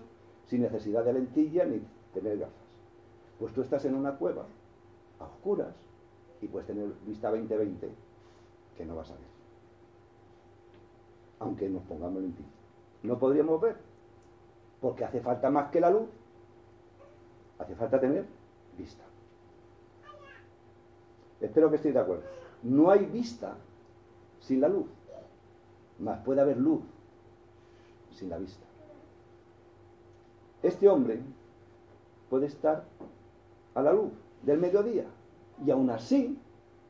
sin 0.47 0.61
necesidad 0.61 1.03
de 1.03 1.13
lentilla 1.13 1.65
ni 1.65 1.81
tener 2.13 2.37
gafas. 2.37 2.53
Pues 3.39 3.53
tú 3.53 3.61
estás 3.61 3.83
en 3.85 3.95
una 3.95 4.15
cueva, 4.15 4.45
a 5.19 5.25
oscuras, 5.25 5.73
y 6.41 6.47
puedes 6.47 6.67
tener 6.67 6.89
vista 7.05 7.29
2020, 7.29 7.89
que 8.77 8.85
no 8.85 8.95
vas 8.95 9.09
a 9.09 9.13
ver. 9.13 9.23
Aunque 11.39 11.69
nos 11.69 11.83
pongamos 11.83 12.21
lentillas. 12.21 12.51
No 13.03 13.17
podríamos 13.17 13.59
ver, 13.61 13.75
porque 14.81 15.05
hace 15.05 15.21
falta 15.21 15.49
más 15.49 15.71
que 15.71 15.79
la 15.79 15.89
luz, 15.89 16.07
hace 17.59 17.75
falta 17.75 17.99
tener 17.99 18.25
vista. 18.77 19.03
Espero 21.39 21.69
que 21.69 21.75
estéis 21.77 21.93
de 21.93 21.99
acuerdo. 21.99 22.23
No 22.63 22.89
hay 22.89 23.05
vista 23.05 23.55
sin 24.39 24.61
la 24.61 24.69
luz, 24.69 24.87
más 25.99 26.19
puede 26.23 26.41
haber 26.41 26.57
luz 26.57 26.81
sin 28.11 28.29
la 28.29 28.37
vista. 28.37 28.65
Este 30.63 30.87
hombre 30.87 31.19
puede 32.29 32.47
estar 32.47 32.85
a 33.75 33.81
la 33.81 33.91
luz 33.91 34.11
del 34.41 34.57
mediodía 34.59 35.05
y 35.63 35.69
aún 35.71 35.89
así 35.89 36.39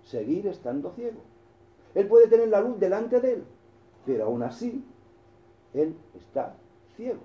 seguir 0.04 0.48
estando 0.48 0.92
ciego. 0.92 1.20
Él 1.96 2.08
puede 2.08 2.28
tener 2.28 2.50
la 2.50 2.62
luz 2.62 2.80
delante 2.80 3.20
de 3.20 3.34
él, 3.34 3.44
pero 4.06 4.26
aún 4.26 4.44
así 4.44 4.86
él 5.74 5.96
está 6.16 6.56
ciego. 6.96 7.22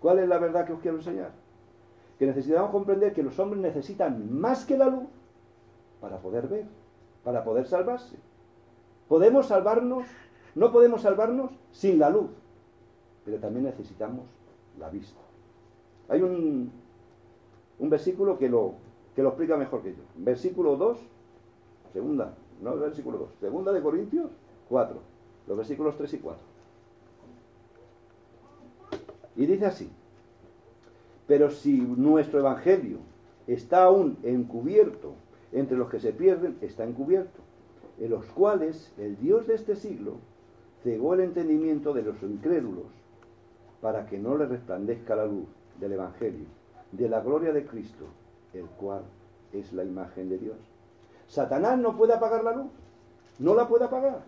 ¿Cuál 0.00 0.18
es 0.18 0.28
la 0.28 0.38
verdad 0.38 0.66
que 0.66 0.74
os 0.74 0.80
quiero 0.80 0.98
enseñar? 0.98 1.32
Que 2.18 2.26
necesitamos 2.26 2.70
comprender 2.70 3.14
que 3.14 3.22
los 3.22 3.38
hombres 3.38 3.62
necesitan 3.62 4.38
más 4.38 4.66
que 4.66 4.76
la 4.76 4.88
luz 4.88 5.08
para 6.00 6.18
poder 6.18 6.48
ver, 6.48 6.66
para 7.24 7.42
poder 7.42 7.66
salvarse. 7.66 8.16
Podemos 9.08 9.46
salvarnos, 9.46 10.04
no 10.54 10.72
podemos 10.72 11.02
salvarnos 11.02 11.52
sin 11.70 11.98
la 11.98 12.10
luz, 12.10 12.30
pero 13.24 13.38
también 13.38 13.64
necesitamos 13.64 14.24
la 14.78 14.88
vista. 14.88 15.20
Hay 16.08 16.22
un, 16.22 16.70
un 17.78 17.90
versículo 17.90 18.38
que 18.38 18.48
lo, 18.48 18.74
que 19.14 19.22
lo 19.22 19.30
explica 19.30 19.56
mejor 19.56 19.82
que 19.82 19.90
yo. 19.90 20.02
Versículo 20.16 20.76
2, 20.76 20.98
segunda, 21.92 22.34
no 22.60 22.76
versículo 22.76 23.18
2, 23.18 23.28
segunda 23.40 23.72
de 23.72 23.82
Corintios 23.82 24.30
4, 24.68 24.96
los 25.48 25.56
versículos 25.56 25.96
3 25.96 26.14
y 26.14 26.18
4. 26.18 26.44
Y 29.36 29.46
dice 29.46 29.66
así, 29.66 29.90
pero 31.26 31.50
si 31.50 31.80
nuestro 31.80 32.40
Evangelio 32.40 32.98
está 33.46 33.84
aún 33.84 34.18
encubierto 34.22 35.14
entre 35.52 35.76
los 35.76 35.88
que 35.88 36.00
se 36.00 36.12
pierden, 36.12 36.58
está 36.60 36.84
encubierto, 36.84 37.40
en 37.98 38.10
los 38.10 38.26
cuales 38.26 38.92
el 38.98 39.18
Dios 39.18 39.46
de 39.46 39.54
este 39.54 39.76
siglo 39.76 40.16
cegó 40.82 41.14
el 41.14 41.20
entendimiento 41.20 41.92
de 41.92 42.02
los 42.02 42.22
incrédulos 42.22 43.01
para 43.82 44.06
que 44.06 44.16
no 44.16 44.38
le 44.38 44.46
resplandezca 44.46 45.14
la 45.14 45.26
luz 45.26 45.46
del 45.78 45.92
Evangelio, 45.92 46.46
de 46.92 47.08
la 47.10 47.20
gloria 47.20 47.52
de 47.52 47.66
Cristo, 47.66 48.06
el 48.54 48.64
cual 48.64 49.02
es 49.52 49.74
la 49.74 49.84
imagen 49.84 50.30
de 50.30 50.38
Dios. 50.38 50.56
Satanás 51.28 51.78
no 51.78 51.94
puede 51.94 52.14
apagar 52.14 52.42
la 52.42 52.52
luz, 52.52 52.70
no 53.38 53.54
la 53.54 53.68
puede 53.68 53.84
apagar. 53.84 54.22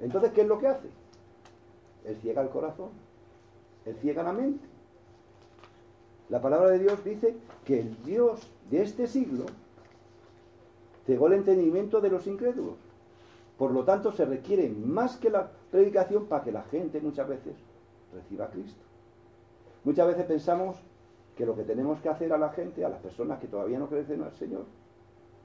Entonces, 0.00 0.32
¿qué 0.32 0.40
es 0.40 0.48
lo 0.48 0.58
que 0.58 0.68
hace? 0.68 0.88
Él 2.06 2.16
ciega 2.22 2.40
el 2.40 2.48
corazón 2.48 2.88
él 3.86 3.96
ciega 4.00 4.22
la 4.22 4.32
mente. 4.32 4.66
La 6.28 6.40
palabra 6.40 6.70
de 6.70 6.78
Dios 6.78 7.02
dice 7.04 7.34
que 7.64 7.80
el 7.80 8.02
Dios 8.04 8.40
de 8.70 8.82
este 8.82 9.06
siglo 9.06 9.46
cegó 11.06 11.26
el 11.26 11.34
entendimiento 11.34 12.00
de 12.00 12.10
los 12.10 12.26
incrédulos 12.26 12.76
Por 13.58 13.72
lo 13.72 13.84
tanto, 13.84 14.12
se 14.12 14.24
requiere 14.24 14.68
más 14.68 15.16
que 15.16 15.30
la 15.30 15.50
predicación 15.70 16.26
para 16.26 16.44
que 16.44 16.52
la 16.52 16.62
gente 16.62 17.00
muchas 17.00 17.28
veces 17.28 17.54
reciba 18.14 18.46
a 18.46 18.50
Cristo. 18.50 18.80
Muchas 19.84 20.06
veces 20.06 20.24
pensamos 20.26 20.76
que 21.36 21.46
lo 21.46 21.56
que 21.56 21.64
tenemos 21.64 22.00
que 22.00 22.08
hacer 22.08 22.32
a 22.32 22.38
la 22.38 22.50
gente, 22.50 22.84
a 22.84 22.88
las 22.88 23.00
personas 23.00 23.38
que 23.38 23.48
todavía 23.48 23.78
no 23.78 23.88
crecen 23.88 24.22
al 24.22 24.32
Señor, 24.32 24.64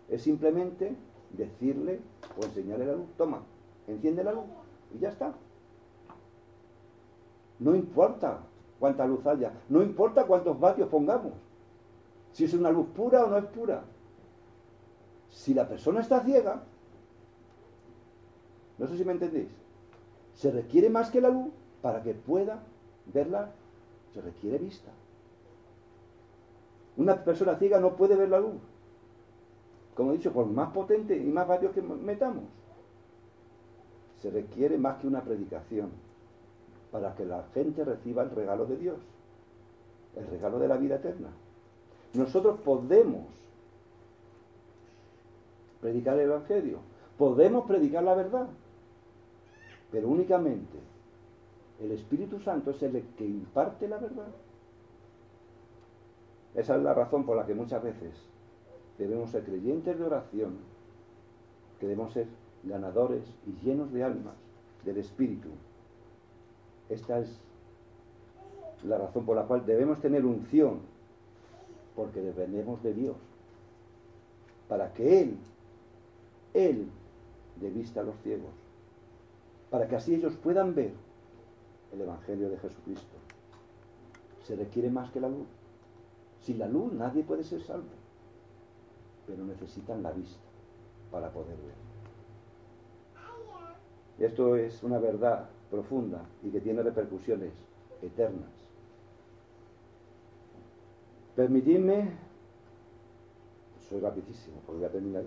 es 0.09 0.21
simplemente 0.21 0.95
decirle 1.31 1.99
o 2.37 2.43
enseñarle 2.43 2.85
la 2.85 2.93
luz. 2.93 3.07
Toma, 3.17 3.41
enciende 3.87 4.23
la 4.23 4.33
luz 4.33 4.43
y 4.93 4.99
ya 4.99 5.09
está. 5.09 5.33
No 7.59 7.75
importa 7.75 8.39
cuánta 8.79 9.05
luz 9.05 9.25
haya, 9.25 9.53
no 9.69 9.81
importa 9.81 10.25
cuántos 10.25 10.59
vatios 10.59 10.89
pongamos, 10.89 11.33
si 12.33 12.43
es 12.43 12.53
una 12.53 12.69
luz 12.69 12.87
pura 12.87 13.23
o 13.23 13.29
no 13.29 13.37
es 13.37 13.45
pura. 13.45 13.83
Si 15.29 15.53
la 15.53 15.67
persona 15.67 16.01
está 16.01 16.19
ciega, 16.21 16.63
no 18.77 18.87
sé 18.87 18.97
si 18.97 19.05
me 19.05 19.13
entendéis, 19.13 19.47
se 20.33 20.51
requiere 20.51 20.89
más 20.89 21.09
que 21.09 21.21
la 21.21 21.29
luz 21.29 21.47
para 21.81 22.03
que 22.03 22.13
pueda 22.13 22.61
verla, 23.13 23.51
se 24.15 24.21
requiere 24.21 24.57
vista. 24.57 24.91
Una 26.95 27.21
persona 27.21 27.57
ciega 27.57 27.79
no 27.79 27.97
puede 27.97 28.15
ver 28.15 28.29
la 28.29 28.39
luz. 28.39 28.61
Como 29.93 30.11
he 30.11 30.17
dicho, 30.17 30.31
por 30.31 30.45
más 30.47 30.71
potente 30.71 31.17
y 31.17 31.25
más 31.25 31.47
vatios 31.47 31.73
que 31.73 31.81
metamos, 31.81 32.45
se 34.21 34.31
requiere 34.31 34.77
más 34.77 34.99
que 34.99 35.07
una 35.07 35.21
predicación 35.21 35.91
para 36.91 37.13
que 37.15 37.25
la 37.25 37.43
gente 37.53 37.83
reciba 37.83 38.23
el 38.23 38.31
regalo 38.31 38.65
de 38.65 38.77
Dios, 38.77 38.97
el 40.15 40.27
regalo 40.27 40.59
de 40.59 40.69
la 40.69 40.77
vida 40.77 40.95
eterna. 40.95 41.29
Nosotros 42.13 42.57
podemos 42.61 43.25
predicar 45.81 46.17
el 46.17 46.29
Evangelio, 46.29 46.79
podemos 47.17 47.65
predicar 47.65 48.03
la 48.03 48.15
verdad, 48.15 48.47
pero 49.91 50.07
únicamente 50.07 50.94
el 51.81 51.91
Espíritu 51.91 52.39
Santo 52.39 52.71
es 52.71 52.81
el 52.83 53.01
que 53.17 53.25
imparte 53.25 53.87
la 53.87 53.97
verdad. 53.97 54.27
Esa 56.55 56.77
es 56.77 56.83
la 56.83 56.93
razón 56.93 57.25
por 57.25 57.35
la 57.35 57.45
que 57.45 57.53
muchas 57.53 57.83
veces 57.83 58.13
debemos 58.97 59.29
ser 59.31 59.43
creyentes 59.43 59.97
de 59.97 60.03
oración, 60.03 60.57
que 61.79 61.87
debemos 61.87 62.13
ser 62.13 62.27
ganadores 62.63 63.23
y 63.45 63.65
llenos 63.65 63.91
de 63.91 64.03
almas, 64.03 64.35
del 64.85 64.97
Espíritu. 64.97 65.49
Esta 66.89 67.19
es 67.19 67.39
la 68.85 68.97
razón 68.97 69.25
por 69.25 69.35
la 69.35 69.43
cual 69.43 69.65
debemos 69.65 69.99
tener 69.99 70.25
unción, 70.25 70.79
porque 71.95 72.21
dependemos 72.21 72.81
de 72.83 72.93
Dios, 72.93 73.17
para 74.69 74.93
que 74.93 75.21
Él, 75.21 75.37
Él 76.53 76.87
dé 77.59 77.69
vista 77.69 77.99
a 77.99 78.03
los 78.03 78.15
ciegos, 78.21 78.51
para 79.69 79.87
que 79.87 79.95
así 79.97 80.15
ellos 80.15 80.35
puedan 80.37 80.73
ver 80.73 80.93
el 81.95 82.01
Evangelio 82.01 82.49
de 82.49 82.57
Jesucristo. 82.57 83.17
Se 84.43 84.55
requiere 84.55 84.89
más 84.89 85.09
que 85.11 85.19
la 85.19 85.29
luz. 85.29 85.47
Sin 86.41 86.59
la 86.59 86.67
luz 86.67 86.93
nadie 86.93 87.23
puede 87.23 87.43
ser 87.43 87.61
salvo, 87.61 87.87
pero 89.25 89.43
necesitan 89.43 90.03
la 90.03 90.11
vista 90.11 90.43
para 91.11 91.31
poder 91.31 91.57
ver. 91.57 91.85
Esto 94.29 94.55
es 94.55 94.83
una 94.83 94.99
verdad 94.99 95.49
profunda 95.71 96.21
y 96.43 96.49
que 96.49 96.61
tiene 96.61 96.83
repercusiones 96.83 97.53
eternas. 98.01 98.51
Permitidme, 101.35 102.11
soy 103.89 103.99
rapidísimo, 103.99 104.57
porque 104.65 104.79
voy 104.79 104.87
a 104.87 104.91
terminar 104.91 105.23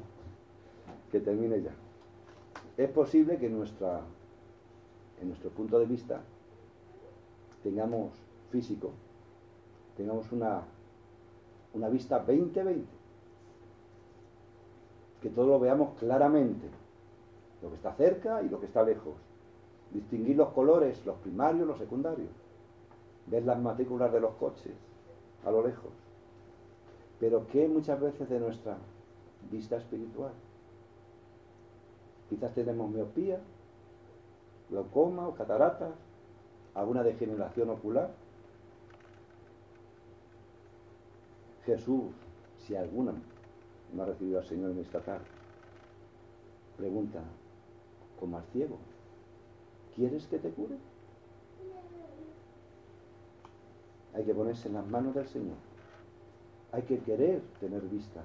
que 1.10 1.20
termine 1.20 1.60
ya. 1.60 1.72
Es 2.76 2.90
posible 2.90 3.36
que 3.38 3.48
nuestra, 3.50 4.00
en 5.20 5.28
nuestro 5.28 5.50
punto 5.50 5.78
de 5.78 5.86
vista 5.86 6.22
tengamos 7.62 8.12
físico, 8.50 8.92
tengamos 9.96 10.30
una, 10.32 10.62
una 11.74 11.88
vista 11.88 12.24
20-20, 12.24 12.84
que 15.20 15.30
todo 15.30 15.46
lo 15.46 15.60
veamos 15.60 15.98
claramente, 15.98 16.68
lo 17.62 17.70
que 17.70 17.74
está 17.74 17.92
cerca 17.94 18.42
y 18.42 18.48
lo 18.48 18.60
que 18.60 18.66
está 18.66 18.82
lejos. 18.82 19.14
Distinguir 19.92 20.36
los 20.36 20.50
colores, 20.50 21.04
los 21.06 21.16
primarios, 21.16 21.66
los 21.66 21.78
secundarios. 21.78 22.30
Ver 23.26 23.44
las 23.44 23.58
matrículas 23.58 24.12
de 24.12 24.20
los 24.20 24.34
coches 24.34 24.74
a 25.44 25.50
lo 25.50 25.66
lejos. 25.66 25.90
Pero 27.18 27.46
¿qué 27.48 27.66
muchas 27.68 28.00
veces 28.00 28.28
de 28.28 28.38
nuestra 28.38 28.76
vista 29.50 29.76
espiritual? 29.76 30.32
Quizás 32.28 32.52
tenemos 32.54 32.90
miopía, 32.90 33.40
glaucoma 34.70 35.26
o 35.26 35.34
cataratas, 35.34 35.94
alguna 36.74 37.02
degeneración 37.02 37.70
ocular. 37.70 38.10
Jesús, 41.64 42.12
si 42.66 42.76
alguna 42.76 43.12
no 43.92 44.02
ha 44.02 44.06
recibido 44.06 44.38
al 44.38 44.46
Señor 44.46 44.70
en 44.70 44.78
esta 44.78 45.00
tarde, 45.00 45.26
pregunta, 46.76 47.20
como 48.18 48.38
al 48.38 48.44
ciego. 48.52 48.78
¿Quieres 49.94 50.26
que 50.26 50.38
te 50.38 50.50
cure? 50.50 50.76
Hay 54.14 54.24
que 54.24 54.34
ponerse 54.34 54.68
en 54.68 54.74
las 54.74 54.86
manos 54.86 55.14
del 55.14 55.26
Señor. 55.26 55.56
Hay 56.72 56.82
que 56.82 56.98
querer 57.00 57.42
tener 57.60 57.82
vista 57.82 58.22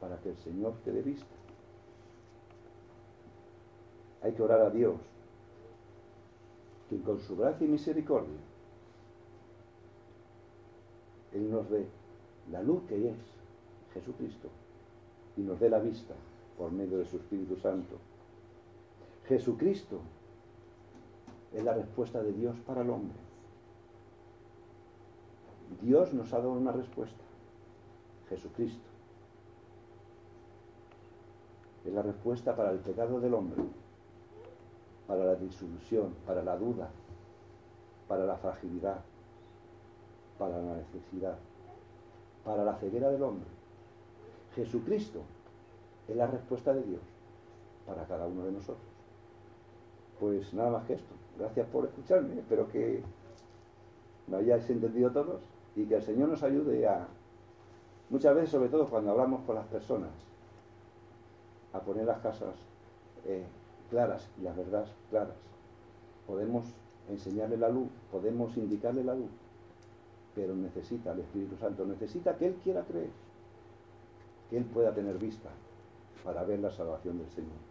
para 0.00 0.16
que 0.18 0.30
el 0.30 0.36
Señor 0.38 0.74
te 0.84 0.92
dé 0.92 1.02
vista. 1.02 1.26
Hay 4.22 4.32
que 4.32 4.42
orar 4.42 4.60
a 4.60 4.70
Dios, 4.70 4.96
quien 6.88 7.02
con 7.02 7.20
su 7.20 7.36
gracia 7.36 7.66
y 7.66 7.70
misericordia, 7.70 8.38
Él 11.32 11.50
nos 11.50 11.68
dé 11.68 11.86
la 12.50 12.62
luz 12.62 12.82
que 12.88 13.10
es 13.10 13.16
Jesucristo 13.92 14.48
y 15.36 15.42
nos 15.42 15.60
dé 15.60 15.68
la 15.68 15.78
vista 15.78 16.14
por 16.56 16.72
medio 16.72 16.98
de 16.98 17.06
su 17.06 17.16
Espíritu 17.16 17.56
Santo. 17.56 17.96
Jesucristo 19.26 20.00
es 21.54 21.62
la 21.62 21.74
respuesta 21.74 22.22
de 22.22 22.32
Dios 22.32 22.56
para 22.66 22.82
el 22.82 22.90
hombre. 22.90 23.18
Dios 25.82 26.12
nos 26.14 26.32
ha 26.32 26.38
dado 26.38 26.52
una 26.52 26.72
respuesta. 26.72 27.22
Jesucristo. 28.28 28.88
Es 31.84 31.92
la 31.92 32.02
respuesta 32.02 32.54
para 32.56 32.72
el 32.72 32.78
pecado 32.78 33.20
del 33.20 33.34
hombre, 33.34 33.62
para 35.08 35.24
la 35.24 35.34
disolución, 35.34 36.14
para 36.26 36.42
la 36.42 36.56
duda, 36.56 36.90
para 38.06 38.26
la 38.26 38.36
fragilidad, 38.36 39.00
para 40.38 40.60
la 40.62 40.76
necesidad, 40.76 41.36
para 42.44 42.62
la 42.62 42.74
ceguera 42.74 43.10
del 43.10 43.22
hombre. 43.22 43.48
Jesucristo 44.54 45.22
es 46.06 46.14
la 46.14 46.26
respuesta 46.26 46.74
de 46.74 46.82
Dios 46.82 47.00
para 47.86 48.04
cada 48.04 48.26
uno 48.26 48.44
de 48.44 48.52
nosotros. 48.52 48.86
Pues 50.20 50.52
nada 50.52 50.70
más 50.70 50.84
que 50.84 50.94
esto. 50.94 51.14
Gracias 51.38 51.66
por 51.68 51.86
escucharme. 51.86 52.38
Espero 52.38 52.68
que 52.68 53.02
lo 54.28 54.36
hayáis 54.36 54.68
entendido 54.68 55.10
todos 55.10 55.40
y 55.74 55.86
que 55.86 55.96
el 55.96 56.02
Señor 56.02 56.28
nos 56.28 56.42
ayude 56.42 56.86
a, 56.86 57.06
muchas 58.10 58.34
veces, 58.34 58.50
sobre 58.50 58.68
todo 58.68 58.88
cuando 58.88 59.12
hablamos 59.12 59.42
con 59.42 59.54
las 59.54 59.66
personas, 59.66 60.10
a 61.72 61.80
poner 61.80 62.04
las 62.04 62.18
casas 62.18 62.54
eh, 63.24 63.46
claras 63.90 64.28
y 64.38 64.42
las 64.42 64.56
verdades 64.56 64.88
claras. 65.10 65.36
Podemos 66.26 66.64
enseñarle 67.08 67.56
la 67.56 67.68
luz, 67.68 67.88
podemos 68.10 68.56
indicarle 68.56 69.04
la 69.04 69.14
luz, 69.14 69.30
pero 70.34 70.54
necesita 70.54 71.12
el 71.12 71.20
Espíritu 71.20 71.56
Santo, 71.56 71.86
necesita 71.86 72.36
que 72.36 72.46
Él 72.48 72.54
quiera 72.62 72.82
creer, 72.84 73.10
que 74.50 74.58
Él 74.58 74.64
pueda 74.64 74.94
tener 74.94 75.18
vista 75.18 75.48
para 76.24 76.44
ver 76.44 76.60
la 76.60 76.70
salvación 76.70 77.18
del 77.18 77.30
Señor. 77.30 77.67